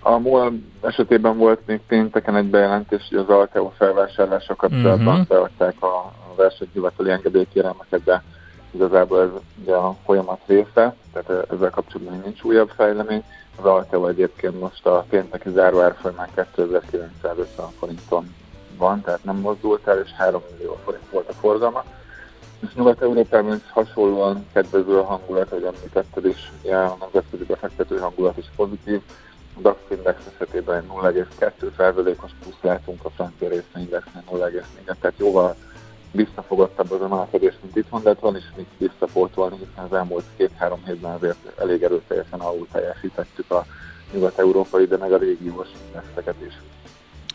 A 0.00 0.18
MOL 0.18 0.52
esetében 0.80 1.36
volt 1.36 1.60
még 1.66 1.80
pénteken 1.86 2.36
egy 2.36 2.44
bejelentés, 2.44 3.06
hogy 3.08 3.18
az 3.18 3.28
Alteo 3.28 3.72
felvásárlása 3.76 4.54
kapcsolatban 4.54 5.20
uh-huh. 5.20 5.26
beadták 5.26 5.82
a, 5.82 5.96
a 5.96 6.34
versenyhivatali 6.36 7.10
engedélykérelmeket, 7.10 8.04
de 8.04 8.22
igazából 8.70 9.22
ez 9.22 9.40
ugye 9.62 9.74
a 9.74 9.96
folyamat 10.04 10.40
része, 10.46 10.94
tehát 11.12 11.50
ezzel 11.50 11.70
kapcsolatban 11.70 12.22
nincs 12.24 12.42
újabb 12.42 12.70
fejlemény. 12.76 13.24
Az 13.58 13.64
Alteo 13.64 14.08
egyébként 14.08 14.60
most 14.60 14.86
a 14.86 15.04
pénteki 15.10 15.50
záróárfolyamán 15.50 16.28
2950 16.34 17.66
forinton 17.78 18.34
van, 18.80 19.00
tehát 19.00 19.24
nem 19.24 19.36
mozdult 19.36 19.86
el, 19.86 19.98
és 19.98 20.10
3 20.10 20.42
millió 20.50 20.78
forint 20.84 21.10
volt 21.10 21.28
a 21.28 21.32
forgalma. 21.32 21.84
És 22.60 22.74
Nyugat-Európában 22.74 23.54
is 23.54 23.70
hasonlóan 23.72 24.46
kedvező 24.52 24.98
a 24.98 25.04
hangulat, 25.04 25.48
hogy 25.48 25.62
említetted 25.62 26.24
is, 26.24 26.52
a 26.64 26.96
nemzetközi 27.00 27.44
befektető 27.44 27.98
hangulat 27.98 28.36
is 28.36 28.50
pozitív. 28.56 29.00
A 29.56 29.60
DAX 29.60 29.78
index 29.88 30.20
esetében 30.34 30.86
0,2%-os 30.88 32.30
plusz 32.42 32.60
látunk, 32.60 33.04
a 33.04 33.10
francia 33.10 33.48
részvényindexnél 33.48 34.22
0,4, 34.30 34.62
tehát 35.00 35.18
jóval 35.18 35.56
visszafogottabb 36.12 36.90
az 36.90 37.02
emelkedés, 37.02 37.54
mint 37.62 37.76
itthon, 37.76 38.02
de 38.02 38.08
hát 38.08 38.20
van 38.20 38.36
is 38.36 38.52
mit 38.56 38.68
visszapótolni, 38.78 39.56
hiszen 39.56 39.84
az 39.84 39.92
elmúlt 39.92 40.24
két-három 40.36 40.84
hétben 40.84 41.12
azért 41.12 41.58
elég 41.58 41.82
erőteljesen 41.82 42.40
alul 42.40 42.66
teljesítettük 42.72 43.50
a 43.50 43.64
nyugat-európai, 44.12 44.86
de 44.86 44.96
meg 44.96 45.12
a 45.12 45.16
régiós 45.16 45.68
indexeket 45.86 46.34
is. 46.46 46.54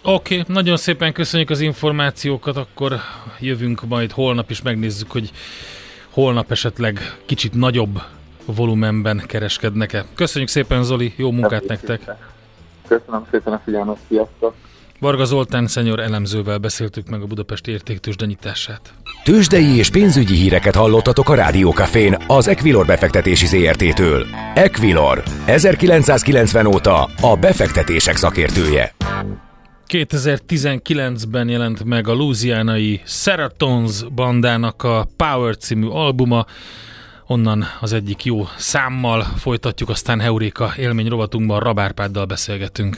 Oké, 0.07 0.39
okay, 0.39 0.53
nagyon 0.55 0.77
szépen 0.77 1.13
köszönjük 1.13 1.49
az 1.49 1.59
információkat, 1.59 2.57
akkor 2.57 2.95
jövünk 3.39 3.87
majd 3.87 4.11
holnap 4.11 4.49
is 4.49 4.61
megnézzük, 4.61 5.11
hogy 5.11 5.31
holnap 6.09 6.51
esetleg 6.51 6.99
kicsit 7.25 7.53
nagyobb 7.53 8.01
volumenben 8.45 9.23
kereskednek-e. 9.27 10.05
Köszönjük 10.15 10.49
szépen 10.49 10.83
Zoli, 10.83 11.13
jó 11.15 11.31
munkát 11.31 11.67
nektek! 11.67 12.01
Köszönöm 12.87 13.25
szépen 13.31 13.53
a 13.53 13.61
figyelmet, 13.65 13.97
sziasztok! 14.07 14.53
Varga 14.99 15.25
Zoltán 15.25 15.67
szenyor 15.67 15.99
elemzővel 15.99 16.57
beszéltük 16.57 17.09
meg 17.09 17.21
a 17.21 17.25
Budapesti 17.25 17.71
értéktősde 17.71 18.25
nyitását. 18.25 18.93
Tőzsdei 19.23 19.77
és 19.77 19.89
pénzügyi 19.89 20.35
híreket 20.35 20.75
hallottatok 20.75 21.29
a 21.29 21.35
Rádiókafén 21.35 22.17
az 22.27 22.47
Equilor 22.47 22.85
befektetési 22.85 23.45
ZRT-től. 23.45 24.25
Equilor, 24.53 25.23
1990 25.45 26.65
óta 26.65 27.03
a 27.21 27.35
befektetések 27.35 28.15
szakértője. 28.15 28.93
2019-ben 29.87 31.49
jelent 31.49 31.83
meg 31.83 32.07
a 32.07 32.13
Louisianai 32.13 33.01
Seratons 33.03 34.03
bandának 34.03 34.83
a 34.83 35.07
Power 35.17 35.57
című 35.57 35.87
albuma, 35.87 36.45
onnan 37.27 37.65
az 37.79 37.93
egyik 37.93 38.25
jó 38.25 38.47
számmal 38.57 39.21
folytatjuk, 39.21 39.89
aztán 39.89 40.19
Heuréka 40.19 40.73
élmény 40.77 41.07
rovatunkban 41.07 41.59
Rabárpáddal 41.59 42.25
beszélgetünk. 42.25 42.97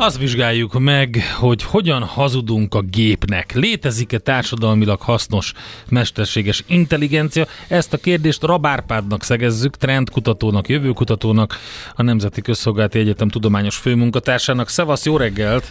Azt 0.00 0.18
vizsgáljuk 0.18 0.78
meg, 0.78 1.16
hogy 1.38 1.62
hogyan 1.62 2.02
hazudunk 2.02 2.74
a 2.74 2.80
gépnek. 2.80 3.52
Létezik-e 3.52 4.18
társadalmilag 4.18 5.00
hasznos 5.00 5.52
mesterséges 5.88 6.64
intelligencia? 6.66 7.46
Ezt 7.68 7.92
a 7.92 7.96
kérdést 7.96 8.42
Rabárpádnak 8.42 9.22
szegezzük, 9.22 9.76
trendkutatónak, 9.76 10.68
jövőkutatónak, 10.68 11.58
a 11.94 12.02
Nemzeti 12.02 12.40
Közszolgálati 12.40 12.98
Egyetem 12.98 13.28
tudományos 13.28 13.76
főmunkatársának. 13.76 14.68
Szevasz, 14.68 15.04
jó 15.04 15.16
reggelt! 15.16 15.66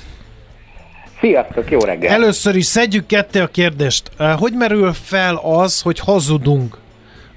Sziasztok, 1.19 1.71
jó 1.71 1.79
reggelt! 1.79 2.13
Először 2.13 2.55
is 2.55 2.65
szedjük 2.65 3.05
ketté 3.05 3.39
a 3.39 3.47
kérdést. 3.47 4.11
Hogy 4.37 4.53
merül 4.53 4.93
fel 4.93 5.35
az, 5.35 5.81
hogy 5.81 5.99
hazudunk 5.99 6.77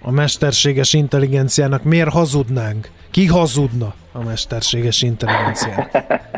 a 0.02 0.10
mesterséges 0.10 0.92
intelligenciának? 0.92 1.82
Miért 1.82 2.10
hazudnánk? 2.12 2.88
Ki 3.10 3.26
hazudna 3.26 3.94
a 4.12 4.22
mesterséges 4.22 5.02
intelligenciának? 5.02 5.90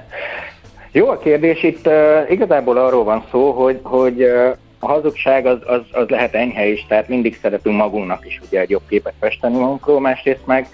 Jó 0.92 1.08
a 1.08 1.18
kérdés, 1.18 1.62
itt 1.62 1.86
uh, 1.86 2.30
igazából 2.30 2.76
arról 2.76 3.04
van 3.04 3.24
szó, 3.30 3.50
hogy, 3.50 3.78
hogy 3.82 4.22
uh, 4.22 4.56
a 4.78 4.86
hazugság 4.86 5.46
az, 5.46 5.58
az, 5.66 5.80
az 5.90 6.08
lehet 6.08 6.34
enyhe 6.34 6.66
is, 6.66 6.86
tehát 6.88 7.08
mindig 7.08 7.38
szeretünk 7.42 7.76
magunknak 7.76 8.26
is 8.26 8.40
ugye 8.46 8.60
egy 8.60 8.70
jobb 8.70 8.82
képet 8.88 9.14
festeni 9.20 9.58
magunkról, 9.58 10.00
másrészt 10.00 10.46
meg, 10.46 10.66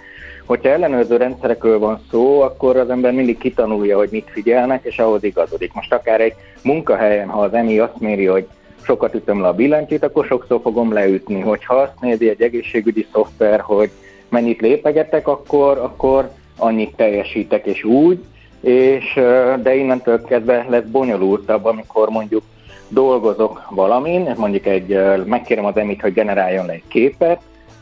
hogyha 0.46 0.68
ellenőrző 0.68 1.16
rendszerekről 1.16 1.78
van 1.78 2.00
szó, 2.10 2.40
akkor 2.40 2.76
az 2.76 2.90
ember 2.90 3.12
mindig 3.12 3.38
kitanulja, 3.38 3.96
hogy 3.96 4.08
mit 4.10 4.30
figyelnek, 4.30 4.84
és 4.84 4.98
ahhoz 4.98 5.22
igazodik. 5.24 5.72
Most 5.72 5.92
akár 5.92 6.20
egy 6.20 6.34
munkahelyen, 6.62 7.28
ha 7.28 7.40
az 7.40 7.54
EMI 7.54 7.78
azt 7.78 8.00
méri, 8.00 8.24
hogy 8.24 8.46
sokat 8.82 9.14
ütöm 9.14 9.40
le 9.40 9.48
a 9.48 9.54
billentyűt, 9.54 10.04
akkor 10.04 10.24
sokszor 10.24 10.60
fogom 10.62 10.92
leütni. 10.92 11.40
Hogyha 11.40 11.74
azt 11.74 12.00
nézi 12.00 12.28
egy 12.28 12.42
egészségügyi 12.42 13.06
szoftver, 13.12 13.60
hogy 13.60 13.90
mennyit 14.28 14.60
lépegetek, 14.60 15.28
akkor, 15.28 15.78
akkor 15.78 16.30
annyit 16.56 16.96
teljesítek, 16.96 17.66
és 17.66 17.84
úgy, 17.84 18.24
és 18.60 19.14
de 19.62 19.74
innentől 19.74 20.24
kezdve 20.24 20.66
lesz 20.68 20.84
bonyolultabb, 20.84 21.64
amikor 21.64 22.08
mondjuk 22.08 22.42
dolgozok 22.88 23.62
valamin, 23.70 24.34
mondjuk 24.36 24.66
egy, 24.66 25.00
megkérem 25.24 25.64
az 25.64 25.76
emit, 25.76 26.00
hogy 26.00 26.12
generáljon 26.12 26.66
le 26.66 26.72
egy 26.72 26.88
képet, 26.88 27.40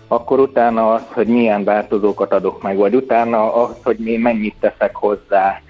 akkor 0.08 0.38
utána 0.38 0.92
az, 0.92 1.02
hogy 1.12 1.26
milyen 1.26 1.64
változókat 1.64 2.32
adok 2.32 2.62
meg, 2.62 2.76
vagy 2.76 2.94
utána 2.94 3.54
az, 3.54 3.76
hogy 3.82 3.96
mi 3.98 4.16
mennyit 4.16 4.54
teszek 4.60 4.96
hozzá, 4.96 5.60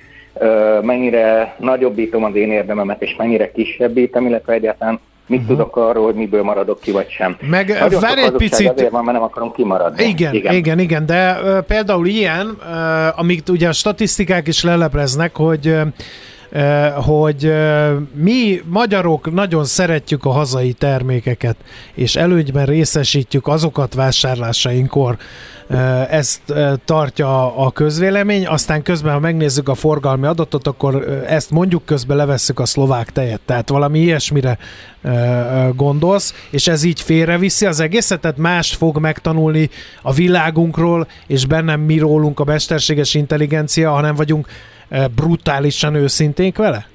mennyire 0.82 1.54
nagyobbítom 1.58 2.24
az 2.24 2.34
én 2.34 2.50
érdememet, 2.50 3.02
és 3.02 3.16
mennyire 3.16 3.52
kisebbítem, 3.52 4.26
illetve 4.26 4.52
egyáltalán 4.52 5.00
mit 5.26 5.40
uh-huh. 5.40 5.56
tudok 5.56 5.76
arról, 5.76 6.04
hogy 6.04 6.14
miből 6.14 6.42
maradok 6.42 6.80
ki, 6.80 6.90
vagy 6.90 7.10
sem. 7.10 7.36
Meg 7.40 7.68
Nagyon 7.68 8.00
várj 8.00 8.20
egy 8.20 8.32
picit... 8.32 8.70
Azért 8.70 8.90
van, 8.90 9.04
mert 9.04 9.16
nem 9.16 9.26
akarom 9.26 9.52
kimaradni. 9.52 10.04
Igen, 10.04 10.34
igen, 10.34 10.54
igen, 10.54 10.78
igen 10.78 11.06
de 11.06 11.38
uh, 11.42 11.58
például 11.58 12.06
ilyen, 12.06 12.46
uh, 12.46 13.18
amik 13.18 13.42
ugye 13.48 13.68
a 13.68 13.72
statisztikák 13.72 14.46
is 14.46 14.62
lelepleznek, 14.62 15.36
hogy 15.36 15.68
uh, 15.68 15.86
hogy 17.06 17.52
mi 18.14 18.60
magyarok 18.64 19.32
nagyon 19.32 19.64
szeretjük 19.64 20.24
a 20.24 20.30
hazai 20.30 20.72
termékeket, 20.72 21.56
és 21.94 22.16
előnyben 22.16 22.66
részesítjük 22.66 23.46
azokat 23.46 23.94
vásárlásainkor, 23.94 25.16
ezt 26.10 26.40
tartja 26.84 27.56
a 27.56 27.70
közvélemény, 27.70 28.46
aztán 28.46 28.82
közben, 28.82 29.12
ha 29.12 29.18
megnézzük 29.18 29.68
a 29.68 29.74
forgalmi 29.74 30.26
adatot, 30.26 30.66
akkor 30.66 31.22
ezt 31.26 31.50
mondjuk 31.50 31.84
közben 31.84 32.16
levesszük 32.16 32.60
a 32.60 32.64
szlovák 32.64 33.12
tejet, 33.12 33.40
tehát 33.44 33.68
valami 33.68 33.98
ilyesmire 33.98 34.58
gondolsz, 35.74 36.46
és 36.50 36.68
ez 36.68 36.84
így 36.84 37.00
félreviszi 37.00 37.66
az 37.66 37.80
egészet, 37.80 38.20
tehát 38.20 38.36
más 38.36 38.74
fog 38.74 38.98
megtanulni 38.98 39.70
a 40.02 40.12
világunkról, 40.12 41.06
és 41.26 41.46
bennem 41.46 41.80
mi 41.80 41.98
rólunk 41.98 42.40
a 42.40 42.44
mesterséges 42.44 43.14
intelligencia, 43.14 43.90
hanem 43.90 44.14
vagyunk 44.14 44.48
brutálisan 45.14 45.94
őszinték 45.94 46.56
vele? 46.56 46.86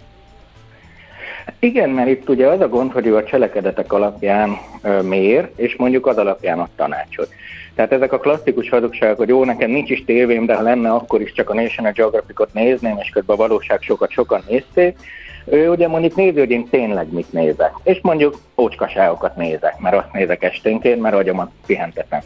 Igen, 1.60 1.89
mert 1.89 2.10
itt 2.10 2.29
ugye 2.29 2.47
az 2.47 2.60
a 2.60 2.67
gond, 2.67 2.91
hogy 2.91 3.05
ő 3.05 3.15
a 3.15 3.23
cselekedetek 3.23 3.93
alapján 3.93 4.57
mér, 5.03 5.49
és 5.55 5.75
mondjuk 5.77 6.07
az 6.07 6.17
alapján 6.17 6.60
ad 6.60 6.69
tanácsot. 6.75 7.29
Tehát 7.75 7.91
ezek 7.91 8.13
a 8.13 8.19
klasszikus 8.19 8.69
hazugságok, 8.69 9.17
hogy 9.17 9.27
jó, 9.27 9.45
nekem 9.45 9.69
nincs 9.69 9.89
is 9.89 10.03
tévém, 10.05 10.45
de 10.45 10.55
ha 10.55 10.62
lenne, 10.62 10.91
akkor 10.91 11.21
is 11.21 11.31
csak 11.31 11.49
a 11.49 11.53
National 11.53 11.91
Geographic-ot 11.91 12.53
nézném, 12.53 12.97
és 12.97 13.10
közben 13.10 13.36
a 13.36 13.39
valóság 13.39 13.81
sokat 13.81 14.12
sokan 14.12 14.43
nézték. 14.47 14.97
Ő 15.45 15.69
ugye 15.69 15.88
mondjuk 15.88 16.15
nézi, 16.15 16.39
hogy 16.39 16.51
én 16.51 16.69
tényleg 16.69 17.13
mit 17.13 17.34
nézek. 17.34 17.71
És 17.84 17.99
mondjuk 18.01 18.38
ócskaságokat 18.57 19.36
nézek, 19.36 19.79
mert 19.79 19.95
azt 19.95 20.12
nézek 20.12 20.43
esténként, 20.43 21.01
mert 21.01 21.15
agyamat 21.15 21.51
pihentetem 21.65 22.21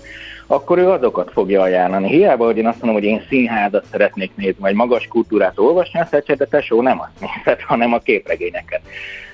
akkor 0.48 0.78
ő 0.78 0.90
azokat 0.90 1.32
fogja 1.32 1.62
ajánlani. 1.62 2.08
Hiába, 2.08 2.46
hogy 2.46 2.58
én 2.58 2.68
azt 2.68 2.82
mondom, 2.82 3.02
hogy 3.02 3.10
én 3.10 3.26
színházat 3.30 3.86
szeretnék 3.92 4.32
nézni, 4.36 4.56
vagy 4.60 4.74
magas 4.74 5.08
kultúrát 5.08 5.60
olvasni, 5.60 6.00
azt 6.00 6.36
de 6.38 6.46
tesó 6.46 6.82
nem 6.82 7.00
azt 7.00 7.20
nézed, 7.20 7.62
hanem 7.72 7.94
a 7.94 8.00
képregényeket. 8.00 8.82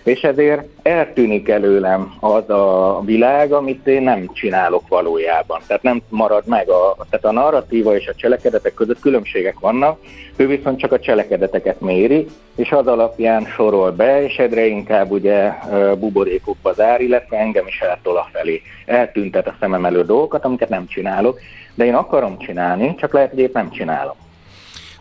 És 0.04 0.22
ezért 0.22 0.68
eltűnik 0.82 1.50
előlem 1.50 2.14
az 2.20 2.50
a 2.50 3.02
világ, 3.06 3.52
amit 3.52 3.88
én 3.88 4.02
nem 4.02 4.30
csinálok 4.34 4.88
valójában. 4.88 5.60
Tehát 5.68 5.84
nem 5.84 6.02
marad 6.10 6.44
meg. 6.46 6.70
A, 6.70 6.96
tehát 7.10 7.26
a 7.26 7.42
narratíva 7.42 7.96
és 7.96 8.08
a 8.08 8.16
cselekedetek 8.16 8.74
között 8.74 9.00
különbségek 9.00 9.60
vannak, 9.60 10.00
ő 10.36 10.48
viszont 10.48 10.80
csak 10.80 10.92
a 10.92 11.00
cselekedeteket 11.00 11.82
méri, 11.82 12.28
és 12.56 12.72
az 12.72 12.88
alapján 12.88 13.46
sorol 13.46 13.92
be, 13.92 14.24
és 14.24 14.38
egyre 14.38 14.66
inkább 14.66 15.12
ugye 15.12 15.52
buborékokba 16.00 16.74
zár, 16.74 17.02
illetve 17.02 17.38
engem 17.38 17.68
is 17.68 17.80
eltol 17.80 18.18
a 18.18 18.30
felé. 18.32 18.62
Eltüntet 18.86 19.48
a 19.48 19.56
szemem 19.60 19.86
elő 19.86 20.06
dolgokat, 20.06 20.46
amiket 20.46 20.70
nem 20.70 20.88
csinálok, 20.88 21.40
de 21.74 21.86
én 21.86 21.96
akarom 21.96 22.38
csinálni, 22.38 22.96
csak 22.96 23.14
lehet, 23.14 23.30
hogy 23.30 23.40
épp 23.40 23.54
nem 23.54 23.72
csinálom. 23.72 24.16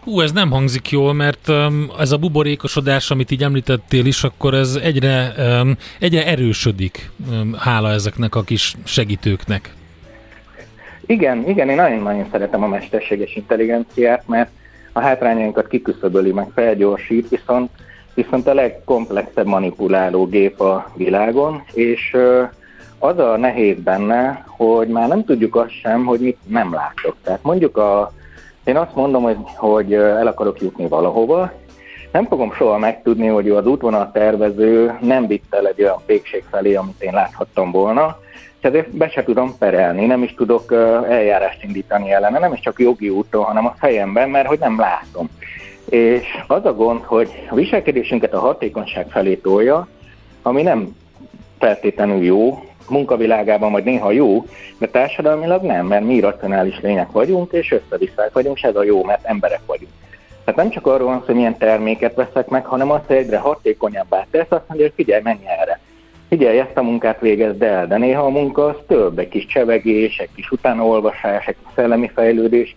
Ú, 0.04 0.20
ez 0.20 0.32
nem 0.32 0.50
hangzik 0.50 0.90
jól, 0.90 1.14
mert 1.14 1.48
um, 1.48 1.90
ez 1.98 2.12
a 2.12 2.16
buborékosodás, 2.16 3.10
amit 3.10 3.30
így 3.30 3.42
említettél 3.42 4.06
is, 4.06 4.24
akkor 4.24 4.54
ez 4.54 4.78
egyre, 4.82 5.32
um, 5.38 5.76
egyre 5.98 6.26
erősödik, 6.26 7.10
um, 7.30 7.54
hála 7.58 7.90
ezeknek 7.90 8.34
a 8.34 8.42
kis 8.42 8.74
segítőknek. 8.84 9.74
Igen, 11.06 11.48
igen, 11.48 11.68
én 11.68 11.76
nagyon-nagyon 11.76 12.26
szeretem 12.30 12.62
a 12.62 12.66
mesterséges 12.66 13.36
intelligenciát, 13.36 14.28
mert 14.28 14.50
a 14.92 15.00
hátrányainkat 15.00 15.68
kiküszöböli, 15.68 16.32
meg 16.32 16.50
felgyorsít, 16.54 17.28
viszont, 17.28 17.70
viszont 18.14 18.46
a 18.46 18.54
legkomplexebb 18.54 19.46
manipuláló 19.46 20.26
gép 20.26 20.60
a 20.60 20.92
világon, 20.96 21.62
és 21.72 22.16
az 22.98 23.18
a 23.18 23.36
nehéz 23.36 23.76
benne, 23.78 24.44
hogy 24.46 24.88
már 24.88 25.08
nem 25.08 25.24
tudjuk 25.24 25.56
azt 25.56 25.80
sem, 25.80 26.04
hogy 26.04 26.20
mit 26.20 26.38
nem 26.46 26.74
látok. 26.74 27.16
Tehát 27.22 27.42
mondjuk 27.42 27.76
a, 27.76 28.12
én 28.64 28.76
azt 28.76 28.94
mondom, 28.94 29.22
hogy, 29.22 29.36
hogy 29.56 29.92
el 29.92 30.26
akarok 30.26 30.60
jutni 30.60 30.88
valahova, 30.88 31.52
nem 32.12 32.26
fogom 32.26 32.52
soha 32.52 32.78
megtudni, 32.78 33.26
hogy 33.26 33.50
az 33.50 33.66
útvonal 33.66 34.10
tervező 34.12 34.98
nem 35.00 35.26
vitt 35.26 35.54
el 35.54 35.66
egy 35.66 35.82
olyan 35.82 36.02
pékség 36.06 36.44
felé, 36.50 36.74
amit 36.74 37.02
én 37.02 37.12
láthattam 37.12 37.70
volna, 37.70 38.18
és 38.60 38.68
ezért 38.68 38.96
be 38.96 39.08
se 39.08 39.22
tudom 39.22 39.58
perelni, 39.58 40.06
nem 40.06 40.22
is 40.22 40.34
tudok 40.34 40.72
eljárást 41.08 41.64
indítani 41.64 42.12
ellene, 42.12 42.38
nem 42.38 42.52
is 42.52 42.60
csak 42.60 42.80
jogi 42.80 43.08
úton, 43.08 43.44
hanem 43.44 43.66
a 43.66 43.74
fejemben, 43.78 44.30
mert 44.30 44.46
hogy 44.46 44.58
nem 44.58 44.78
látom. 44.78 45.28
És 45.88 46.26
az 46.46 46.64
a 46.64 46.74
gond, 46.74 47.02
hogy 47.02 47.46
a 47.50 47.54
viselkedésünket 47.54 48.34
a 48.34 48.40
hatékonyság 48.40 49.06
felé 49.08 49.34
tolja, 49.34 49.88
ami 50.42 50.62
nem 50.62 50.96
feltétlenül 51.58 52.24
jó, 52.24 52.69
munkavilágában 52.90 53.72
vagy 53.72 53.84
néha 53.84 54.10
jó, 54.10 54.44
de 54.78 54.86
társadalmilag 54.86 55.62
nem, 55.62 55.86
mert 55.86 56.04
mi 56.04 56.20
racionális 56.20 56.80
lények 56.80 57.10
vagyunk, 57.10 57.52
és 57.52 57.72
összevisszák 57.72 58.32
vagyunk, 58.32 58.56
és 58.56 58.62
ez 58.62 58.76
a 58.76 58.84
jó, 58.84 59.04
mert 59.04 59.24
emberek 59.24 59.60
vagyunk. 59.66 59.90
Tehát 60.44 60.60
nem 60.60 60.70
csak 60.70 60.86
arról 60.86 61.06
van 61.06 61.22
hogy 61.26 61.34
milyen 61.34 61.58
terméket 61.58 62.14
veszek 62.14 62.48
meg, 62.48 62.64
hanem 62.66 62.90
azt, 62.90 63.06
hogy 63.06 63.16
egyre 63.16 63.38
hatékonyabbá 63.38 64.26
tesz, 64.30 64.46
azt 64.48 64.68
mondja, 64.68 64.86
hogy 64.86 64.94
figyelj, 64.96 65.22
menj 65.22 65.40
erre. 65.60 65.80
Figyelj, 66.28 66.58
ezt 66.58 66.76
a 66.76 66.82
munkát 66.82 67.20
végezd 67.20 67.62
el, 67.62 67.86
de 67.86 67.96
néha 67.96 68.22
a 68.22 68.28
munka 68.28 68.66
az 68.66 68.76
több, 68.86 69.18
egy 69.18 69.28
kis 69.28 69.46
csevegés, 69.46 70.18
egy 70.18 70.28
kis 70.34 70.50
utánaolvasás, 70.50 71.46
egy 71.46 71.56
kis 71.62 71.72
szellemi 71.74 72.10
fejlődés, 72.14 72.76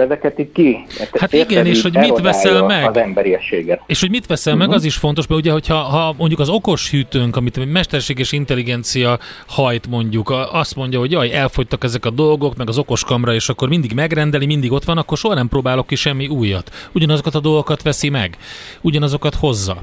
ezeket 0.00 0.38
itt 0.38 0.52
ki. 0.52 0.86
Hát 1.12 1.32
igen, 1.32 1.66
és 1.66 1.82
hogy 1.82 1.96
mit 1.96 2.20
veszel 2.20 2.62
meg? 2.62 2.88
Az 2.88 2.96
emberiességet. 2.96 3.80
És 3.86 4.00
hogy 4.00 4.10
mit 4.10 4.26
veszel 4.26 4.52
uh-huh. 4.52 4.68
meg, 4.68 4.76
az 4.76 4.84
is 4.84 4.96
fontos, 4.96 5.26
mert 5.26 5.40
ugye, 5.40 5.52
hogyha 5.52 5.74
ha 5.74 6.14
mondjuk 6.18 6.40
az 6.40 6.48
okos 6.48 6.90
hűtőnk, 6.90 7.36
amit 7.36 7.56
a 7.56 7.64
mesterséges 7.64 8.32
intelligencia 8.32 9.18
hajt 9.46 9.86
mondjuk, 9.86 10.34
azt 10.52 10.76
mondja, 10.76 10.98
hogy 10.98 11.10
jaj, 11.10 11.32
elfogytak 11.32 11.84
ezek 11.84 12.04
a 12.04 12.10
dolgok, 12.10 12.56
meg 12.56 12.68
az 12.68 12.78
okos 12.78 13.04
kamra, 13.04 13.34
és 13.34 13.48
akkor 13.48 13.68
mindig 13.68 13.92
megrendeli, 13.92 14.46
mindig 14.46 14.72
ott 14.72 14.84
van, 14.84 14.98
akkor 14.98 15.18
soha 15.18 15.34
nem 15.34 15.48
próbálok 15.48 15.86
ki 15.86 15.94
semmi 15.94 16.26
újat. 16.26 16.88
Ugyanazokat 16.92 17.34
a 17.34 17.40
dolgokat 17.40 17.82
veszi 17.82 18.08
meg, 18.08 18.36
ugyanazokat 18.80 19.34
hozza. 19.34 19.82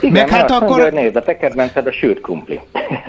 Igen, 0.00 0.12
meg 0.12 0.28
hát 0.28 0.50
akkor... 0.50 0.68
Mondja, 0.68 0.84
hogy 0.84 0.92
nézd, 0.92 1.16
a 1.16 1.22
te 1.22 1.36
kedvenced 1.36 1.86
a 1.86 1.92
sült 1.92 2.20
krumpli. 2.20 2.60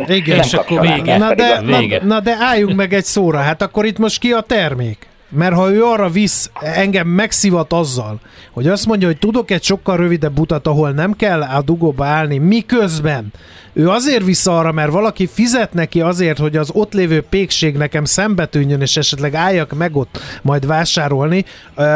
Igen, 0.08 0.38
és 0.38 0.54
akkor 0.54 0.82
vége. 0.82 1.18
Na 1.18 1.36
de, 1.36 1.62
vége. 1.66 2.00
Na, 2.00 2.06
na 2.06 2.20
de 2.20 2.36
álljunk 2.40 2.76
meg 2.76 2.94
egy 2.94 3.04
szóra, 3.04 3.38
hát 3.38 3.62
akkor 3.62 3.86
itt 3.86 3.98
most 3.98 4.20
ki 4.20 4.32
a 4.32 4.42
termék? 4.42 5.08
Mert 5.30 5.56
ha 5.56 5.72
ő 5.72 5.84
arra 5.84 6.10
visz, 6.10 6.52
engem 6.62 7.08
megszivat 7.08 7.74
azzal, 7.74 8.20
hogy 8.52 8.68
azt 8.68 8.86
mondja, 8.86 9.08
hogy 9.08 9.18
tudok 9.18 9.52
egy 9.52 9.64
sokkal 9.64 9.98
rövidebb 9.98 10.40
utat, 10.40 10.68
ahol 10.68 10.92
nem 10.92 11.14
kell 11.14 11.42
a 11.42 11.62
dugóba 11.62 12.06
állni, 12.06 12.38
miközben 12.38 13.34
ő 13.74 13.90
azért 13.90 14.24
visz 14.24 14.48
arra, 14.48 14.72
mert 14.72 14.92
valaki 14.92 15.28
fizet 15.28 15.74
neki 15.74 16.02
azért, 16.02 16.38
hogy 16.38 16.58
az 16.58 16.70
ott 16.74 16.94
lévő 16.94 17.22
pékség 17.22 17.76
nekem 17.76 18.06
szembetűnjön, 18.06 18.82
és 18.82 18.98
esetleg 18.98 19.34
álljak 19.34 19.74
meg 19.74 19.96
ott 19.96 20.20
majd 20.42 20.66
vásárolni, 20.66 21.46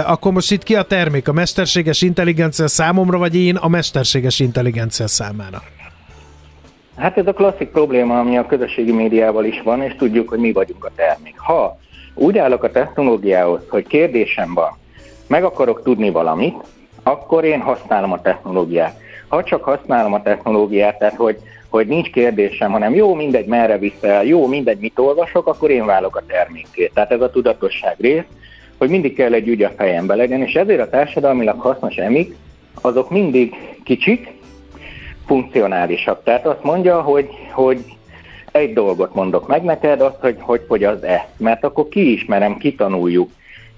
akkor 0.06 0.32
most 0.32 0.52
itt 0.52 0.63
ki 0.63 0.76
a 0.76 0.84
termék? 0.84 1.28
A 1.28 1.34
mesterséges 1.34 2.02
intelligencia 2.02 2.67
számomra, 2.67 3.17
vagy 3.17 3.36
én 3.36 3.56
a 3.56 3.67
mesterséges 3.67 4.39
intelligencia 4.39 5.08
számára? 5.08 5.63
Hát 6.96 7.17
ez 7.17 7.28
a 7.28 7.34
klasszik 7.34 7.67
probléma, 7.67 8.20
ami 8.20 8.38
a 8.38 8.46
közösségi 8.46 8.91
médiával 8.91 9.46
is 9.46 9.62
van, 9.63 9.82
és 9.82 9.96
tudjuk, 9.96 10.30
hogy 10.30 10.39
mi 10.39 10.52
vagyunk 10.52 10.86
a 10.86 10.91
termék. 10.96 11.38
Ha 11.38 11.80
úgy 12.13 12.38
állok 12.38 12.63
a 12.63 12.71
technológiához, 12.71 13.62
hogy 13.69 13.88
kérdésem 13.88 14.54
van, 14.54 14.78
meg 15.28 15.43
akarok 15.43 15.84
tudni 15.84 16.10
valamit, 16.10 16.56
akkor 17.04 17.43
én 17.43 17.60
használom 17.60 18.12
a 18.12 18.21
technológiát. 18.21 19.00
Ha 19.28 19.43
csak 19.43 19.63
használom 19.63 20.13
a 20.13 20.21
technológiát, 20.21 20.97
tehát 20.97 21.15
hogy, 21.15 21.38
hogy 21.69 21.88
nincs 21.88 22.10
kérdésem, 22.10 22.71
hanem 22.71 22.93
jó, 22.93 23.13
mindegy, 23.13 23.45
merre 23.45 23.78
viszel, 23.78 24.24
jó, 24.24 24.47
mindegy, 24.47 24.80
mit 24.80 25.00
olvasok, 25.00 25.47
akkor 25.47 25.69
én 25.69 25.86
válok 25.86 26.15
a 26.15 26.24
termékét. 26.28 26.91
Tehát 26.93 27.12
ez 27.12 27.21
a 27.21 27.30
tudatosság 27.30 27.95
rész, 28.00 28.24
hogy 28.78 28.89
mindig 28.89 29.15
kell 29.15 29.34
egy 29.34 29.47
ügy 29.47 29.63
a 29.63 29.71
fejembe 29.78 30.15
legyen, 30.15 30.41
és 30.41 30.54
ezért 30.54 30.82
a 30.82 30.89
társadalmilag 30.89 31.60
hasznos 31.60 31.95
emik, 31.95 32.36
azok 32.82 33.10
mindig 33.10 33.56
kicsik, 33.84 34.34
funkcionálisak. 35.26 36.24
Tehát 36.24 36.45
azt 36.45 36.63
mondja, 36.63 37.02
hogy, 37.02 37.30
hogy 37.52 37.84
egy 38.52 38.74
dolgot 38.74 39.14
mondok 39.14 39.48
meg 39.48 39.64
neked, 39.64 40.02
azt, 40.02 40.20
hogy 40.20 40.36
hogy 40.40 40.62
fogy 40.68 40.84
az 40.84 41.04
e 41.04 41.28
mert 41.38 41.64
akkor 41.64 41.88
kiismerem, 41.90 42.58
kitanuljuk. 42.58 43.30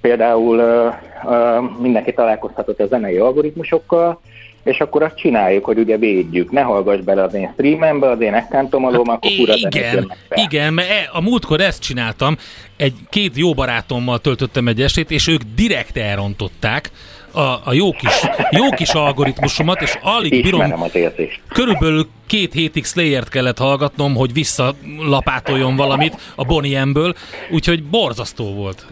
Például 0.02 0.58
uh, 0.58 0.94
uh, 1.24 1.80
mindenki 1.80 2.14
találkozhatott 2.14 2.80
a 2.80 2.88
zenei 2.88 3.18
algoritmusokkal, 3.18 4.22
és 4.64 4.80
akkor 4.80 5.04
azt 5.04 5.18
csináljuk, 5.18 5.66
hogy 5.66 5.78
ugye 5.78 5.98
védjük, 5.98 6.52
ne 6.52 6.62
hallgass 6.62 7.00
bele 7.00 7.24
az 7.24 7.34
én 7.34 7.50
streamembe, 7.54 8.10
az 8.10 8.22
én 8.22 8.34
ekkantomalom, 8.34 9.08
hát, 9.08 9.16
akkor 9.16 9.32
fura 9.32 9.54
Igen, 9.56 10.12
igen, 10.30 10.74
mert 10.74 10.90
e, 10.90 11.10
a 11.12 11.22
múltkor 11.22 11.62
ezt 11.62 11.82
csináltam, 11.82 12.38
egy 12.78 12.94
két 13.10 13.38
jó 13.38 13.54
barátommal 13.54 14.20
töltöttem 14.20 14.68
egy 14.68 14.82
estét, 14.82 15.12
és 15.12 15.28
ők 15.28 15.42
direkt 15.56 15.98
elrontották 15.98 16.92
a, 17.34 17.62
a 17.64 17.74
jó, 17.74 17.92
kis, 17.92 18.26
jó 18.50 18.70
kis 18.70 18.94
algoritmusomat, 18.94 19.82
és 19.82 19.98
alig 20.02 20.42
bírom, 20.44 20.82
az 20.82 20.96
érzést. 20.96 21.42
körülbelül 21.48 22.08
két 22.28 22.54
hétig 22.54 22.86
Slayer-t 22.86 23.30
kellett 23.30 23.58
hallgatnom, 23.58 24.16
hogy 24.16 24.34
visszalapátoljon 24.34 25.76
valamit 25.76 26.16
a 26.36 26.44
Bonnie 26.46 26.86
M-ből, 26.86 27.14
úgyhogy 27.52 27.84
borzasztó 27.84 28.54
volt. 28.54 28.86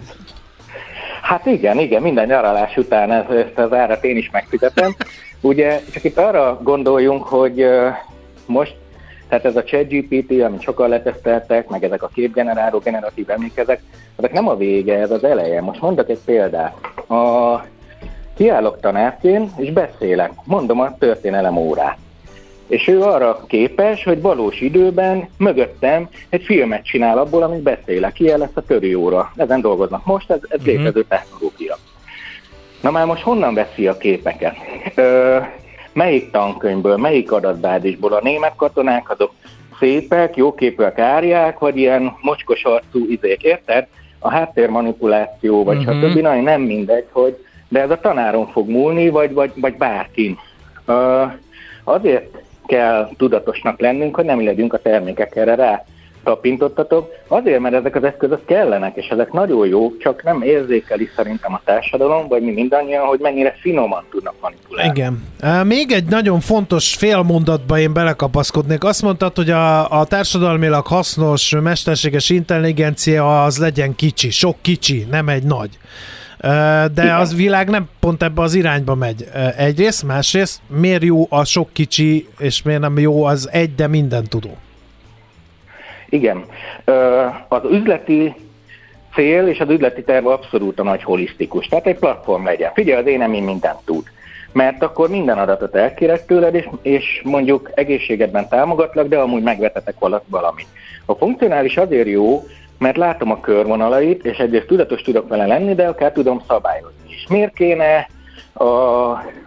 Hát 1.22 1.46
igen, 1.46 1.80
igen, 1.80 2.02
minden 2.02 2.28
nyaralás 2.28 2.78
után 2.78 3.12
ez, 3.12 3.30
ezt 3.30 3.58
az 3.58 3.74
árat 3.74 4.04
én 4.04 4.18
is 4.18 4.30
megfizetem. 4.32 4.96
Ugye 5.42 5.82
csak 5.94 6.04
itt 6.04 6.18
arra 6.18 6.60
gondoljunk, 6.64 7.24
hogy 7.24 7.66
most, 8.46 8.76
tehát 9.30 9.46
ez 9.46 9.56
a 9.56 9.64
ChatGPT, 9.64 10.42
amit 10.42 10.62
sokan 10.62 10.90
leteszteltek, 10.90 11.68
meg 11.68 11.84
ezek 11.84 12.04
a 12.04 12.10
képgeneráló, 12.14 12.80
generatív 12.80 13.30
emlékezek, 13.30 13.82
ezek 14.18 14.34
nem 14.34 14.48
a 14.48 14.56
vége, 14.56 14.98
ez 14.98 15.12
az 15.12 15.24
eleje. 15.24 15.62
Most 15.62 15.82
mondok 15.82 16.10
egy 16.10 16.20
példát. 16.26 16.76
A, 17.08 17.54
kiállok 18.42 18.80
tanárként, 18.80 19.52
és 19.58 19.72
beszélek, 19.72 20.32
mondom 20.44 20.80
a 20.80 20.98
történelem 20.98 21.58
órát. 21.58 21.98
És 22.68 22.88
ő 22.88 23.02
arra 23.02 23.44
képes, 23.48 24.04
hogy 24.04 24.22
valós 24.22 24.62
időben 24.62 25.30
mögöttem 25.38 26.10
egy 26.30 26.44
filmet 26.44 26.86
csinál 26.86 27.18
abból, 27.18 27.44
amit 27.44 27.62
beszélek. 27.62 28.20
Ilyen 28.20 28.40
lesz 28.40 28.56
a 28.56 28.62
törő 28.62 28.96
óra. 28.96 29.32
Ezen 29.36 29.62
dolgoznak 29.62 30.06
most, 30.06 30.32
ez, 30.32 30.40
ez 30.42 30.60
uh-huh. 30.60 30.66
létező 30.66 31.04
technológia. 31.04 31.78
Na 32.82 32.92
már 32.92 33.06
most 33.06 33.22
honnan 33.22 33.54
veszi 33.54 33.88
a 33.88 33.98
képeket? 33.98 34.56
Ö, 34.96 35.38
melyik 35.94 36.32
tankönyvből, 36.32 36.98
melyik 36.98 37.32
adatbázisból? 37.32 38.14
A 38.14 38.24
német 38.24 38.56
katonák 38.56 39.10
azok 39.10 39.32
szépek, 39.80 40.36
jóképűek 40.36 41.00
árják, 41.00 41.60
vagy 41.60 41.78
ilyen 41.78 42.16
mocskos 42.22 42.64
arcú 42.64 43.06
izék, 43.10 43.44
érted? 43.44 43.88
A 44.20 44.30
háttérmanipuláció, 44.30 45.64
vagy 45.64 45.78
uh-huh. 45.78 46.12
stb. 46.12 46.20
Nem 46.20 46.62
mindegy, 46.62 47.08
hogy 47.12 47.46
de 47.72 47.82
ez 47.82 47.90
a 47.90 48.00
tanáron 48.00 48.48
fog 48.48 48.70
múlni, 48.70 49.10
vagy, 49.10 49.34
vagy, 49.34 49.52
vagy 49.56 49.78
bárkin. 49.78 50.38
Azért 51.84 52.42
kell 52.66 53.10
tudatosnak 53.18 53.80
lennünk, 53.80 54.16
hogy 54.16 54.26
nem 54.26 54.44
legyünk 54.44 54.74
a 54.74 54.82
termékek 54.82 55.36
erre 55.36 55.56
rá 55.56 55.86
tapintottatok, 56.24 57.12
azért, 57.28 57.60
mert 57.60 57.76
ezek 57.76 57.96
az 57.96 58.04
eszközök 58.04 58.46
kellenek, 58.46 58.96
és 58.96 59.08
ezek 59.08 59.32
nagyon 59.32 59.68
jók, 59.68 59.98
csak 59.98 60.24
nem 60.24 60.42
érzékeli 60.42 61.10
szerintem 61.16 61.54
a 61.54 61.62
társadalom, 61.66 62.28
vagy 62.28 62.42
mi 62.42 62.52
mindannyian, 62.52 63.06
hogy 63.06 63.20
mennyire 63.20 63.56
finoman 63.60 64.04
tudnak 64.12 64.34
manipulálni. 64.42 64.92
Igen. 64.92 65.24
Még 65.66 65.92
egy 65.92 66.06
nagyon 66.06 66.40
fontos 66.40 66.96
félmondatba 66.96 67.80
én 67.80 67.94
belekapaszkodnék. 67.94 68.84
Azt 68.84 69.02
mondtad, 69.02 69.36
hogy 69.36 69.50
a, 69.50 70.00
a 70.00 70.06
társadalmilag 70.06 70.88
hasznos 70.88 71.56
mesterséges 71.62 72.30
intelligencia 72.30 73.44
az 73.44 73.58
legyen 73.58 73.96
kicsi, 73.96 74.30
sok 74.30 74.56
kicsi, 74.62 75.06
nem 75.12 75.30
egy 75.30 75.44
nagy. 75.44 75.70
De 76.42 76.92
Igen. 76.94 77.16
az 77.16 77.36
világ 77.36 77.70
nem 77.70 77.90
pont 78.00 78.24
ebbe 78.24 78.42
az 78.42 78.54
irányba 78.54 78.96
megy. 78.96 79.26
Egyrészt, 79.58 80.04
másrészt, 80.04 80.62
miért 80.68 81.04
jó 81.04 81.26
a 81.30 81.46
sok 81.46 81.70
kicsi, 81.74 82.28
és 82.40 82.62
miért 82.62 82.82
nem 82.82 83.00
jó 83.00 83.24
az 83.24 83.50
egy, 83.52 83.76
de 83.76 83.88
minden 83.88 84.24
tudó? 84.24 84.58
Igen. 86.10 86.44
Az 87.48 87.62
üzleti 87.72 88.36
cél 89.14 89.48
és 89.48 89.60
az 89.60 89.70
üzleti 89.70 90.04
terv 90.04 90.28
abszolút 90.28 90.80
a 90.80 90.84
nagy 90.84 91.04
holisztikus. 91.04 91.68
Tehát 91.68 91.88
egy 91.88 92.00
platform 92.00 92.46
legyen. 92.46 92.74
Figyelj, 92.74 93.02
az 93.02 93.08
én 93.08 93.18
nem 93.18 93.32
mindent 93.32 93.80
tud. 93.86 94.04
Mert 94.52 94.84
akkor 94.84 95.10
minden 95.10 95.38
adatot 95.38 95.76
elkérek 95.76 96.26
tőled, 96.26 96.56
és, 96.56 96.68
és 96.82 97.22
mondjuk 97.24 97.72
egészségedben 97.74 98.48
támogatlak, 98.50 99.08
de 99.08 99.18
amúgy 99.18 99.44
megvetetek 99.44 99.96
valamit. 100.28 100.68
A 101.06 101.14
funkcionális 101.14 101.78
azért 101.78 102.08
jó, 102.08 102.44
mert 102.82 102.98
látom 102.98 103.32
a 103.32 103.40
körvonalait, 103.40 104.26
és 104.26 104.38
egyrészt 104.38 104.66
tudatos 104.66 105.02
tudok 105.02 105.28
vele 105.28 105.46
lenni, 105.46 105.76
de 105.76 105.88
akár 105.88 106.12
tudom 106.12 106.42
szabályozni 106.48 107.10
is. 107.10 107.26
Miért 107.30 107.54
kéne 107.54 108.08
a, 108.54 108.66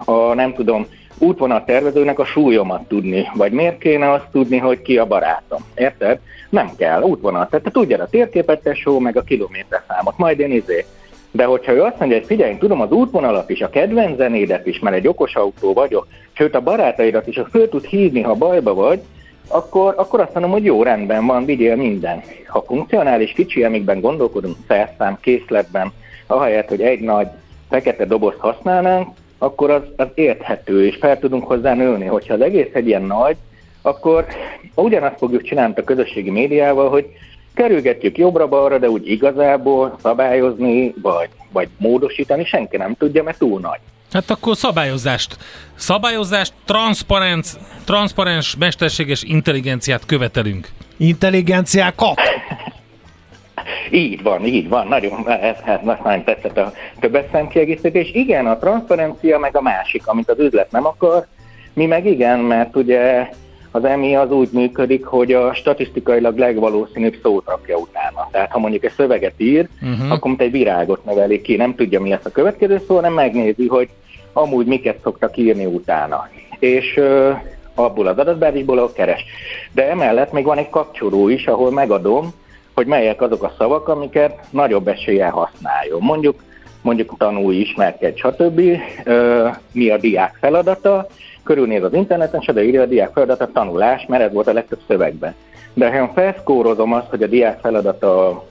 a 0.05 0.35
nem 0.35 0.53
tudom, 0.53 0.87
útvonal 1.19 1.65
tervezőnek 1.65 2.19
a 2.19 2.25
súlyomat 2.25 2.89
tudni, 2.89 3.27
vagy 3.35 3.53
miért 3.53 3.79
kéne 3.79 4.11
azt 4.13 4.27
tudni, 4.33 4.59
hogy 4.59 4.83
ki 4.83 4.99
a 4.99 5.07
barátom. 5.07 5.61
Érted? 5.75 6.19
Nem 6.51 6.71
kell, 6.77 7.03
útvonal. 7.03 7.49
Tehát 7.51 7.65
te 7.65 7.71
tudjad 7.71 8.01
a 8.01 8.09
térképet, 8.09 8.63
tesó, 8.63 8.99
meg 8.99 9.17
a 9.17 9.23
kilométerszámot, 9.23 10.19
majd 10.19 10.39
én 10.39 10.53
izé. 10.53 10.85
De 11.31 11.45
hogyha 11.45 11.73
ő 11.73 11.83
azt 11.83 11.99
mondja, 11.99 12.17
hogy 12.19 12.27
figyelj, 12.27 12.51
én 12.51 12.59
tudom 12.59 12.81
az 12.81 12.91
útvonalat 12.91 13.51
is, 13.51 13.61
a 13.61 13.71
kedvenc 13.71 14.17
zenédet 14.17 14.67
is, 14.67 14.79
mert 14.79 14.97
egy 14.97 15.09
okos 15.09 15.35
autó 15.35 15.73
vagyok, 15.73 16.07
sőt 16.33 16.55
a 16.55 16.61
barátaidat 16.61 17.27
is, 17.27 17.37
ha 17.37 17.45
föl 17.45 17.69
tud 17.69 17.85
hívni, 17.85 18.21
ha 18.21 18.35
bajba 18.35 18.75
vagy, 18.75 19.01
akkor, 19.49 19.95
akkor 19.97 20.21
azt 20.21 20.33
mondom, 20.33 20.51
hogy 20.51 20.65
jó, 20.65 20.83
rendben 20.83 21.27
van, 21.27 21.45
vigyél 21.45 21.77
minden. 21.77 22.23
Ha 22.47 22.65
funkcionális 22.67 23.33
kicsi, 23.33 23.65
amikben 23.65 24.01
gondolkodunk, 24.01 24.57
szerszám, 24.69 25.19
készletben, 25.21 25.93
ahelyett, 26.27 26.69
hogy 26.69 26.83
egy 26.83 27.01
nagy 27.01 27.29
fekete 27.69 28.05
dobozt 28.05 28.39
használnánk, 28.39 29.09
akkor 29.39 29.71
az, 29.71 29.83
az 29.97 30.07
érthető, 30.15 30.87
és 30.87 30.97
fel 30.97 31.19
tudunk 31.19 31.47
hozzá 31.47 31.75
nőni. 31.75 32.05
Hogyha 32.05 32.35
az 32.35 32.41
egész 32.41 32.71
egy 32.73 32.87
ilyen 32.87 33.03
nagy, 33.03 33.37
akkor 33.83 34.27
ugyanazt 34.75 35.19
fogjuk 35.19 35.43
csinálni 35.43 35.75
a 35.77 35.85
közösségi 35.85 36.31
médiával, 36.31 36.89
hogy 36.89 37.07
kerülgetjük 37.55 38.19
jobbra-balra, 38.19 38.79
de 38.79 38.91
úgy 38.91 39.11
igazából 39.11 39.97
szabályozni, 40.03 40.95
vagy, 41.03 41.29
vagy 41.53 41.69
módosítani 41.77 42.45
senki 42.45 42.77
nem 42.77 42.95
tudja, 42.95 43.23
mert 43.23 43.39
túl 43.39 43.61
nagy. 43.61 43.79
Hát 44.15 44.31
akkor 44.31 44.57
szabályozást. 44.57 45.37
Szabályozást, 45.75 46.53
transzparens, 46.65 47.55
transzparens, 47.85 48.57
mesterséges 48.57 49.23
intelligenciát 49.23 50.07
követelünk. 50.07 50.69
Intelligenciákat? 50.97 52.21
Így 53.91 54.23
van, 54.23 54.45
így 54.45 54.69
van, 54.69 54.87
nagyon, 54.87 55.29
ez, 55.29 55.57
hát 55.65 55.83
nagyon 55.83 56.25
tetszett 56.25 56.59
a 56.59 56.73
többes 57.01 57.25
szemkiegészítés. 57.33 58.11
Igen, 58.13 58.47
a 58.47 58.59
transzparencia 58.59 59.39
meg 59.39 59.57
a 59.57 59.61
másik, 59.61 60.07
amit 60.07 60.31
az 60.31 60.39
üzlet 60.39 60.71
nem 60.71 60.87
akar, 60.87 61.27
mi 61.73 61.87
meg 61.87 62.07
igen, 62.07 62.39
mert 62.39 62.77
ugye 62.77 63.29
az 63.75 63.85
EMI 63.85 64.15
az 64.17 64.31
úgy 64.31 64.49
működik, 64.53 65.05
hogy 65.05 65.33
a 65.33 65.55
statisztikailag 65.55 66.39
legvalószínűbb 66.39 67.17
szót 67.23 67.47
rakja 67.47 67.77
utána. 67.77 68.29
Tehát 68.31 68.51
ha 68.51 68.59
mondjuk 68.59 68.85
egy 68.85 68.93
szöveget 68.97 69.35
ír, 69.37 69.69
uh-huh. 69.83 70.13
akkor 70.13 70.29
mint 70.29 70.41
egy 70.41 70.51
virágot 70.51 71.05
nevelik 71.05 71.43
ki, 71.43 71.57
nem 71.57 71.75
tudja 71.75 72.01
mi 72.01 72.09
lesz 72.09 72.25
a 72.25 72.31
következő 72.31 72.83
szó, 72.87 72.95
hanem 72.95 73.13
megnézi, 73.13 73.67
hogy 73.67 73.89
amúgy 74.33 74.67
miket 74.67 75.01
szoktak 75.03 75.37
írni 75.37 75.67
utána. 75.67 76.29
És 76.59 76.97
ö, 76.97 77.33
abból 77.75 78.07
az 78.07 78.19
adatbázisból 78.19 78.93
keres. 78.93 79.25
De 79.73 79.91
emellett 79.91 80.33
még 80.33 80.45
van 80.45 80.59
egy 80.59 80.71
kapcsoló 80.71 81.29
is, 81.29 81.47
ahol 81.47 81.71
megadom, 81.71 82.35
hogy 82.75 82.87
melyek 82.87 83.23
azok 83.23 83.43
a 83.43 83.55
szavak, 83.59 83.89
amiket 83.89 84.41
nagyobb 84.51 84.89
eséllyel 84.89 85.31
használjon. 85.31 86.01
Mondjuk, 86.01 86.43
mondjuk 86.83 87.15
tanulj, 87.19 87.57
ismerkedj, 87.57 88.19
stb. 88.19 88.61
Ö, 89.05 89.49
mi 89.73 89.91
a 89.91 89.97
diák 89.97 90.37
feladata, 90.41 91.07
körülnéz 91.45 91.83
az 91.83 91.93
interneten, 91.93 92.41
és 92.41 92.49
ide 92.49 92.65
írja 92.65 92.83
a 92.83 92.87
diák 92.87 93.13
feladata 93.13 93.51
tanulás, 93.53 94.07
mert 94.09 94.23
ez 94.23 94.33
volt 94.33 94.47
a 94.47 94.53
legtöbb 94.53 94.81
szövegben. 94.87 95.35
De 95.75 95.99
ha 95.99 96.13
felszkórozom 96.15 96.93
azt, 96.93 97.09
hogy 97.09 97.23
a 97.23 97.27
diák 97.27 97.61
feladata 97.61 98.45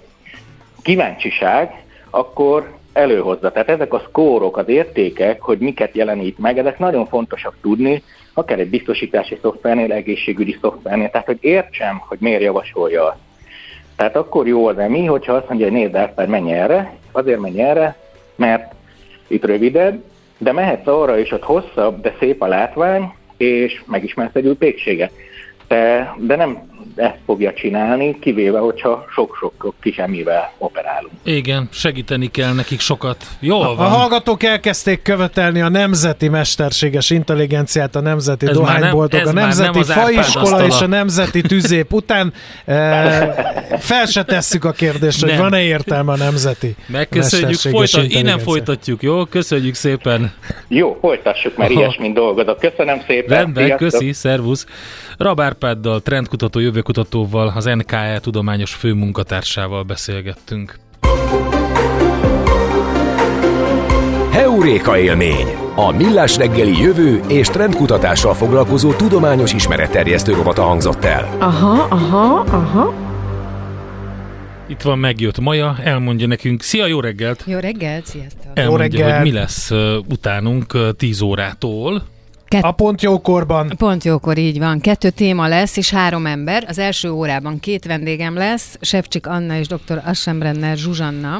kíváncsiság, 0.82 1.84
akkor 2.10 2.71
előhozza. 2.93 3.51
Tehát 3.51 3.69
ezek 3.69 3.93
a 3.93 4.03
szkórok, 4.08 4.58
az 4.58 4.67
értékek, 4.67 5.41
hogy 5.41 5.58
miket 5.58 5.95
jelenít 5.95 6.38
meg, 6.38 6.58
ezek 6.58 6.79
nagyon 6.79 7.08
fontosak 7.08 7.56
tudni, 7.62 8.03
akár 8.34 8.60
egy 8.60 8.69
biztosítási 8.69 9.38
szoftvernél, 9.41 9.91
egészségügyi 9.91 10.58
szoftvernél, 10.62 11.10
tehát 11.10 11.27
hogy 11.27 11.38
értsem, 11.41 12.01
hogy 12.08 12.17
miért 12.21 12.41
javasolja 12.41 13.08
azt. 13.08 13.17
Tehát 13.95 14.15
akkor 14.15 14.47
jó 14.47 14.67
az 14.67 14.77
emi, 14.77 15.06
hogyha 15.06 15.34
azt 15.34 15.47
mondja, 15.47 15.67
hogy 15.69 15.75
nézd, 15.75 15.95
Árpád, 15.95 16.29
menj 16.29 16.53
erre, 16.53 16.93
azért 17.12 17.39
menj 17.39 17.62
erre, 17.62 17.95
mert 18.36 18.73
itt 19.27 19.45
rövidebb, 19.45 20.03
de 20.43 20.51
mehetsz 20.51 20.88
arra 20.88 21.17
is, 21.17 21.32
ott 21.32 21.43
hosszabb, 21.43 22.01
de 22.01 22.15
szép 22.19 22.41
a 22.41 22.47
látvány, 22.47 23.13
és 23.38 23.84
megismersz 23.86 24.36
egy 24.36 24.47
új 24.47 24.56
pékséget. 24.56 25.12
De, 25.67 26.13
de 26.17 26.36
nem 26.36 26.72
ezt 26.96 27.17
fogja 27.26 27.54
csinálni, 27.54 28.19
kivéve, 28.19 28.60
hogyha 28.60 29.06
sok-sok 29.13 29.74
kis 29.82 29.98
emivel 29.98 30.54
operálunk. 30.58 31.13
Igen, 31.24 31.67
segíteni 31.72 32.32
kell 32.32 32.54
nekik 32.54 32.80
sokat. 32.80 33.17
Jó 33.39 33.58
van. 33.58 33.78
A 33.78 33.84
hallgatók 33.84 34.43
elkezdték 34.43 35.02
követelni 35.02 35.62
a 35.62 35.69
nemzeti 35.69 36.28
mesterséges 36.28 37.10
intelligenciát, 37.10 37.96
a 37.96 38.02
nemzeti 38.02 38.48
ez 38.48 38.54
dohányboltok, 38.54 39.24
nem, 39.24 39.38
a 39.38 39.39
nemzeti 39.39 39.80
nem 39.80 39.84
faiskola 39.84 40.65
és 40.65 40.82
a 40.82 40.88
nemzeti 40.88 41.41
tűzép 41.41 41.93
után. 41.93 42.34
E, 42.65 42.76
fel 43.80 44.06
se 44.06 44.24
tesszük 44.24 44.65
a 44.65 44.72
kérdést, 44.72 45.22
nem. 45.22 45.30
hogy 45.30 45.39
van-e 45.39 45.62
értelme 45.62 46.12
a 46.12 46.17
nemzeti 46.17 46.76
Megköszönjük, 46.88 47.60
folytat, 47.60 48.04
innen 48.04 48.39
folytatjuk, 48.39 49.02
jó? 49.02 49.26
Köszönjük 49.26 49.76
szépen. 49.76 50.34
Jó, 50.67 50.98
folytassuk, 51.02 51.58
mert 51.58 51.72
ilyesmint 51.72 52.13
dolgozok. 52.13 52.60
Köszönöm 52.60 53.02
szépen. 53.08 53.38
Rendben, 53.38 53.65
Sziasztok. 53.65 53.89
köszi, 53.89 54.13
szervusz. 54.13 54.65
Rabárpáddal, 55.17 56.02
trendkutató, 56.02 56.60
jövőkutatóval, 56.73 57.53
az 57.55 57.65
NKE 57.65 58.19
tudományos 58.19 58.73
főmunkatársával 58.73 59.83
beszélgettünk. 59.83 60.79
Heuréka 64.31 64.97
élmény! 64.97 65.47
A 65.75 65.91
Millás 65.91 66.38
reggeli 66.38 66.81
jövő 66.81 67.21
és 67.27 67.47
trendkutatással 67.47 68.33
foglalkozó 68.33 68.93
tudományos 68.93 69.53
ismeretterjesztő 69.53 70.33
rovata 70.33 70.62
hangzott 70.62 71.03
el. 71.03 71.36
Aha, 71.39 71.88
aha, 71.89 72.39
aha. 72.39 72.93
Itt 74.67 74.81
van 74.81 74.99
megjött 74.99 75.39
Maja, 75.39 75.75
elmondja 75.83 76.27
nekünk. 76.27 76.62
Szia, 76.62 76.86
jó 76.86 76.99
reggelt! 76.99 77.43
Jó 77.47 77.59
reggelt, 77.59 78.05
sziasztok! 78.05 78.51
Elmondja, 78.53 78.99
jó 78.99 79.05
reggelt. 79.05 79.21
hogy 79.21 79.31
mi 79.31 79.38
lesz 79.38 79.71
utánunk 80.09 80.95
10 80.97 81.21
órától. 81.21 82.03
Kett... 82.53 82.63
A 82.63 82.71
pont 82.71 83.01
jókorban. 83.01 83.73
Pont 83.77 84.03
jókor, 84.03 84.37
így 84.37 84.59
van. 84.59 84.79
Kettő 84.79 85.09
téma 85.09 85.47
lesz, 85.47 85.77
és 85.77 85.89
három 85.89 86.25
ember. 86.25 86.65
Az 86.67 86.77
első 86.77 87.11
órában 87.11 87.59
két 87.59 87.85
vendégem 87.85 88.35
lesz, 88.35 88.77
Sefcsik 88.81 89.27
Anna 89.27 89.57
és 89.57 89.67
dr. 89.67 90.01
Assemrenner 90.05 90.77
Zsuzsanna 90.77 91.39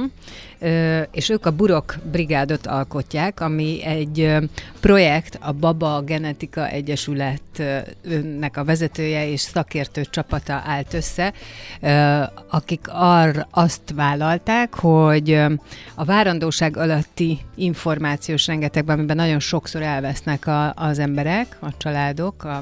és 1.12 1.30
ők 1.30 1.46
a 1.46 1.52
Burok 1.52 1.96
Brigádot 2.12 2.68
alkotják, 2.68 3.40
ami 3.40 3.84
egy 3.84 4.36
projekt, 4.80 5.38
a 5.42 5.52
Baba 5.52 6.02
Genetika 6.02 6.68
Egyesületnek 6.68 8.58
a 8.58 8.64
vezetője 8.64 9.30
és 9.30 9.42
szakértő 9.42 10.06
csapata 10.10 10.62
állt 10.66 10.94
össze, 10.94 11.34
akik 12.50 12.88
arra 12.90 13.48
azt 13.52 13.82
vállalták, 13.96 14.74
hogy 14.74 15.32
a 15.96 16.06
várandóság 16.06 16.78
alatti 16.78 17.40
információs 17.56 18.48
rengetegben, 18.48 18.98
amiben 18.98 19.16
nagyon 19.16 19.40
sokszor 19.40 19.82
elvesznek 19.82 20.48
a, 20.48 20.74
az 20.74 21.00
emberek, 21.00 21.58
a 21.60 21.78
családok, 21.78 22.44
a, 22.44 22.58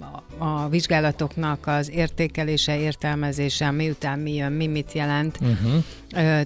a 0.00 0.25
vizsgálatoknak 0.70 1.66
az 1.66 1.90
értékelése, 1.90 2.78
értelmezése, 2.78 3.70
miután 3.70 4.18
mi 4.18 4.34
jön, 4.34 4.52
mi 4.52 4.66
mit 4.66 4.92
jelent. 4.92 5.38
Uh-huh. 5.40 5.82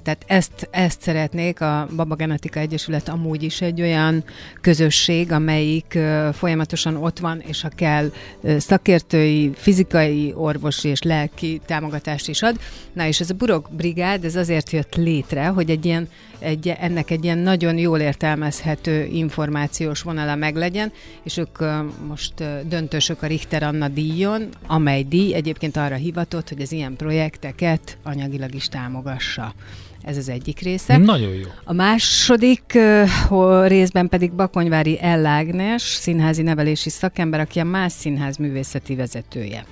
Tehát 0.02 0.24
ezt, 0.26 0.68
ezt 0.70 1.00
szeretnék, 1.00 1.60
a 1.60 1.88
Baba 1.96 2.14
Genetika 2.14 2.60
Egyesület 2.60 3.08
amúgy 3.08 3.42
is 3.42 3.60
egy 3.60 3.80
olyan 3.80 4.24
közösség, 4.60 5.32
amelyik 5.32 5.98
folyamatosan 6.32 6.96
ott 6.96 7.18
van, 7.18 7.42
és 7.46 7.60
ha 7.60 7.68
kell 7.68 8.12
szakértői, 8.58 9.50
fizikai, 9.54 10.32
orvosi 10.36 10.88
és 10.88 11.02
lelki 11.02 11.60
támogatást 11.66 12.28
is 12.28 12.42
ad. 12.42 12.60
Na 12.92 13.06
és 13.06 13.20
ez 13.20 13.30
a 13.30 13.34
Burok 13.34 13.68
Brigád, 13.70 14.24
ez 14.24 14.36
azért 14.36 14.70
jött 14.70 14.94
létre, 14.94 15.46
hogy 15.46 15.70
egy 15.70 15.84
ilyen 15.84 16.08
egy, 16.40 16.68
ennek 16.68 17.10
egy 17.10 17.24
ilyen 17.24 17.38
nagyon 17.38 17.78
jól 17.78 17.98
értelmezhető 17.98 19.04
információs 19.04 20.02
vonala 20.02 20.34
meglegyen, 20.34 20.92
és 21.22 21.36
ők 21.36 21.58
most 22.06 22.34
döntősök 22.68 23.22
a 23.22 23.26
Richter 23.26 23.62
Anna 23.62 23.79
díjon, 23.88 24.48
amely 24.66 25.02
díj 25.02 25.34
egyébként 25.34 25.76
arra 25.76 25.94
hivatott, 25.94 26.48
hogy 26.48 26.60
az 26.60 26.72
ilyen 26.72 26.96
projekteket 26.96 27.98
anyagilag 28.02 28.54
is 28.54 28.68
támogassa. 28.68 29.54
Ez 30.02 30.16
az 30.16 30.28
egyik 30.28 30.60
része. 30.60 30.96
Nagyon 30.96 31.34
jó. 31.34 31.46
A 31.64 31.72
második 31.72 32.78
uh, 33.30 33.66
részben 33.66 34.08
pedig 34.08 34.32
Bakonyvári 34.32 35.00
Ellágnes, 35.00 35.82
színházi 35.82 36.42
nevelési 36.42 36.90
szakember, 36.90 37.40
aki 37.40 37.58
a 37.58 37.64
Más 37.64 37.92
Színház 37.92 38.36
művészeti 38.36 38.94
vezetője 38.94 39.64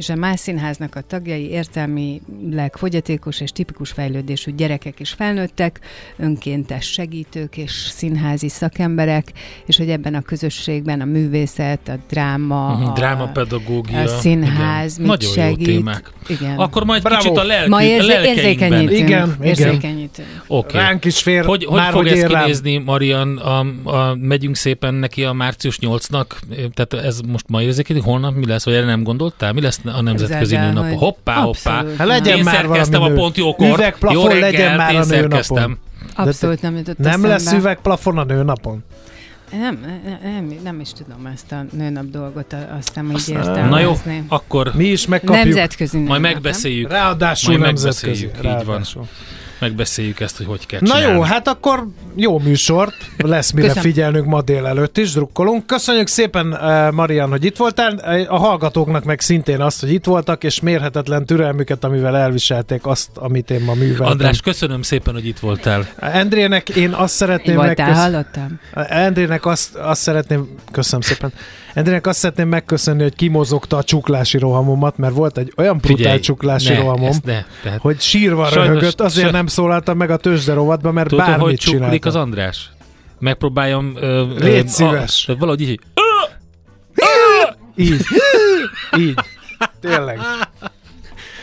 és 0.00 0.08
a 0.08 0.14
más 0.14 0.40
színháznak 0.40 0.94
a 0.94 1.00
tagjai 1.00 1.50
értelmileg 1.50 2.76
fogyatékos 2.76 3.40
és 3.40 3.50
tipikus 3.50 3.90
fejlődésű 3.90 4.54
gyerekek 4.54 5.00
és 5.00 5.10
felnőttek, 5.10 5.80
önkéntes 6.16 6.86
segítők 6.86 7.56
és 7.56 7.70
színházi 7.70 8.48
szakemberek, 8.48 9.32
és 9.66 9.76
hogy 9.76 9.90
ebben 9.90 10.14
a 10.14 10.20
közösségben 10.20 11.00
a 11.00 11.04
művészet, 11.04 11.88
a 11.88 11.94
dráma, 12.08 12.72
uh-huh, 12.72 12.94
drámapedagógia, 12.94 14.00
a 14.00 14.06
színház 14.06 14.98
igen. 14.98 15.08
mit 15.08 15.18
Nagyon 15.18 15.32
segít. 15.32 15.66
Jó 15.66 15.74
témák. 15.74 16.12
Igen. 16.28 16.58
Akkor 16.58 16.84
majd 16.84 17.02
Bravo. 17.02 17.22
kicsit 17.22 17.36
a, 17.36 17.44
lelki, 17.44 17.68
Ma 17.68 17.76
a 17.76 17.82
érzékenyítünk. 17.82 18.98
Igen, 18.98 19.36
érzékenyítünk. 19.42 20.28
Számít. 20.28 20.44
Oké. 20.46 20.76
Ránk 20.76 21.04
is 21.04 21.22
fér, 21.22 21.44
Hogy, 21.44 21.64
hogy 21.64 21.78
már 21.78 21.92
fog 21.92 22.02
hogy 22.02 22.18
ez 22.18 22.26
rám. 22.26 22.42
kinézni, 22.42 22.78
Marian? 22.78 23.36
A, 23.36 23.58
a, 23.84 24.14
megyünk 24.14 24.56
szépen 24.56 24.94
neki 24.94 25.24
a 25.24 25.32
március 25.32 25.78
8-nak, 25.80 26.26
tehát 26.74 27.06
ez 27.06 27.20
most 27.20 27.44
ma 27.48 27.62
érzékelik, 27.62 28.02
holnap 28.02 28.34
mi 28.34 28.46
lesz, 28.46 28.64
vagy 28.64 28.74
erre 28.74 28.86
nem 28.86 29.02
gondoltál? 29.02 29.52
Mi 29.52 29.60
lesz 29.60 29.80
a 29.94 30.02
nemzetközi 30.02 30.56
el, 30.56 30.66
nőnap? 30.66 30.84
hogy 30.88 30.98
Hoppá, 30.98 31.34
hoppá. 31.34 31.78
abszolút. 31.78 31.96
Hát 31.96 32.06
legyen 32.06 32.36
én 32.38 32.44
már 32.44 32.54
szerkeztem 32.54 33.00
valami 33.00 33.18
a 33.18 33.20
pont 33.20 33.36
jókort. 33.36 33.72
Üvegplafon 33.78 34.20
Jó 34.20 34.26
reggelt, 34.26 34.52
legyen 34.52 34.76
már 34.76 34.92
én 34.92 34.98
a 35.00 35.04
nőnapon. 35.04 35.28
szerkeztem. 35.30 35.78
Abszolút 36.16 36.62
nem 36.62 36.76
jutott 36.76 36.98
Nem 36.98 37.08
eszembe. 37.08 37.28
lesz 37.28 37.52
üvegplafon 37.52 38.18
a 38.18 38.24
nőnapon? 38.24 38.84
Nem, 39.58 39.80
nem, 40.22 40.54
nem 40.64 40.80
is 40.80 40.92
tudom 40.92 41.26
ezt 41.26 41.52
a 41.52 41.64
nőnap 41.76 42.04
dolgot 42.04 42.54
aztán 42.78 43.04
így 43.04 43.34
Na 43.34 43.42
jó, 43.80 43.88
értelmezni. 43.90 44.24
akkor 44.28 44.70
Mi 44.74 44.84
is 44.84 45.06
megkapjuk. 45.06 45.44
Nemzetközi 45.44 45.96
nőnap, 45.96 46.10
majd 46.10 46.22
megbeszéljük. 46.22 46.90
Ráadásul 46.90 47.50
Majd 47.58 47.64
nemzetközi. 47.64 48.06
megbeszéljük, 48.26 48.36
így 48.60 48.66
van. 48.66 48.74
Ráadásul. 48.74 49.06
Megbeszéljük 49.60 50.20
ezt, 50.20 50.36
hogy 50.36 50.46
hogy 50.46 50.66
kell 50.66 50.80
Na 50.82 50.94
csinálni. 50.94 51.14
jó, 51.16 51.22
hát 51.22 51.48
akkor 51.48 51.86
jó 52.14 52.38
műsort, 52.38 52.94
lesz 53.16 53.50
mire 53.50 53.66
Köszönöm. 53.66 53.90
figyelnünk 53.90 54.26
ma 54.26 54.42
délelőtt 54.42 54.98
is, 54.98 55.12
drukkolunk. 55.12 55.66
Köszönjük 55.66 56.06
szépen, 56.06 56.56
eh, 56.56 56.90
Marian, 56.90 57.30
hogy 57.30 57.44
itt 57.44 57.56
voltál, 57.56 57.98
Eh, 58.00 58.32
a 58.32 58.36
hallgatóknak 58.38 59.04
meg 59.04 59.20
szintén 59.20 59.60
azt, 59.60 59.80
hogy 59.80 59.92
itt 59.92 60.04
voltak, 60.04 60.44
és 60.44 60.60
mérhetetlen 60.60 61.26
türelmüket, 61.26 61.84
amivel 61.84 62.16
elviselték 62.16 62.86
azt, 62.86 63.08
amit 63.14 63.50
én 63.50 63.60
ma 63.60 63.74
műveltem. 63.74 64.06
András, 64.06 64.40
köszönöm 64.40 64.82
szépen, 64.82 65.14
hogy 65.14 65.26
itt 65.26 65.38
voltál. 65.38 65.86
Endrének 65.98 66.68
én 66.68 66.92
azt 66.92 67.14
szeretném 67.14 67.54
Voltál, 67.56 67.74
megköszönni. 67.86 68.12
hallottam? 68.12 68.60
Endrének 68.88 69.46
azt, 69.46 69.74
azt 69.74 70.00
szeretném, 70.00 70.48
köszönöm 70.72 71.00
szépen, 71.00 71.32
Endrének 71.74 72.06
azt 72.06 72.18
szeretném 72.18 72.48
megköszönni, 72.48 73.02
hogy 73.02 73.14
kimozogta 73.14 73.76
a 73.76 73.82
csuklási 73.82 74.38
rohamomat, 74.38 74.96
mert 74.98 75.14
volt 75.14 75.38
egy 75.38 75.52
olyan 75.56 75.76
brutál 75.78 75.96
Figyelj, 75.96 76.18
csuklási 76.20 76.72
ne, 76.72 76.78
rohamom, 76.78 77.16
ne, 77.24 77.44
tehát 77.62 77.80
hogy 77.80 78.00
sírva 78.00 78.46
Sajnos- 78.46 78.66
röhögött, 78.66 79.00
azért 79.00 79.24
saj- 79.24 79.32
nem 79.34 79.46
szólaltam 79.46 79.96
meg 79.96 80.10
a 80.10 80.16
tőzsde 80.16 80.52
rovatba, 80.54 80.92
mert 80.92 81.08
Tudod, 81.08 81.24
bármit 81.26 81.46
hogy 81.46 81.56
csuklik 81.56 82.06
az 82.06 82.14
András? 82.16 82.70
Megpróbáljam... 83.18 83.92
Ö, 83.96 84.06
ö, 84.06 84.38
Légy 84.38 84.64
a- 84.66 84.68
szíves. 84.68 85.22
tehát 85.24 85.40
valahogy 85.40 85.60
így, 85.62 85.80
Így. 87.76 88.02
Így. 88.98 89.14
Tényleg. 89.80 90.20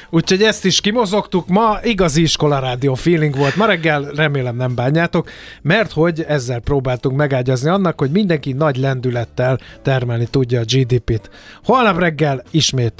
Úgyhogy 0.10 0.44
ezt 0.44 0.66
is 0.66 0.82
kimozogtuk. 0.82 1.48
Ma 1.48 1.80
igazi 1.84 2.22
iskolarádió 2.22 2.94
feeling 2.94 3.36
volt. 3.36 3.56
Ma 3.56 3.66
reggel 3.66 4.02
remélem 4.16 4.56
nem 4.56 4.76
bánjátok, 4.76 5.30
mert 5.62 5.92
hogy 5.92 6.26
ezzel 6.28 6.60
próbáltunk 6.60 7.18
megágyazni 7.18 7.70
annak, 7.70 8.00
hogy 8.00 8.12
mindenki 8.12 8.52
nagy 8.54 8.78
lendülettel 8.78 9.60
termelni 9.82 10.28
tudja 10.28 10.60
a 10.60 10.64
GDP-t. 10.64 11.30
Holnap 11.64 12.00
reggel 12.00 12.44
ismét 12.52 12.94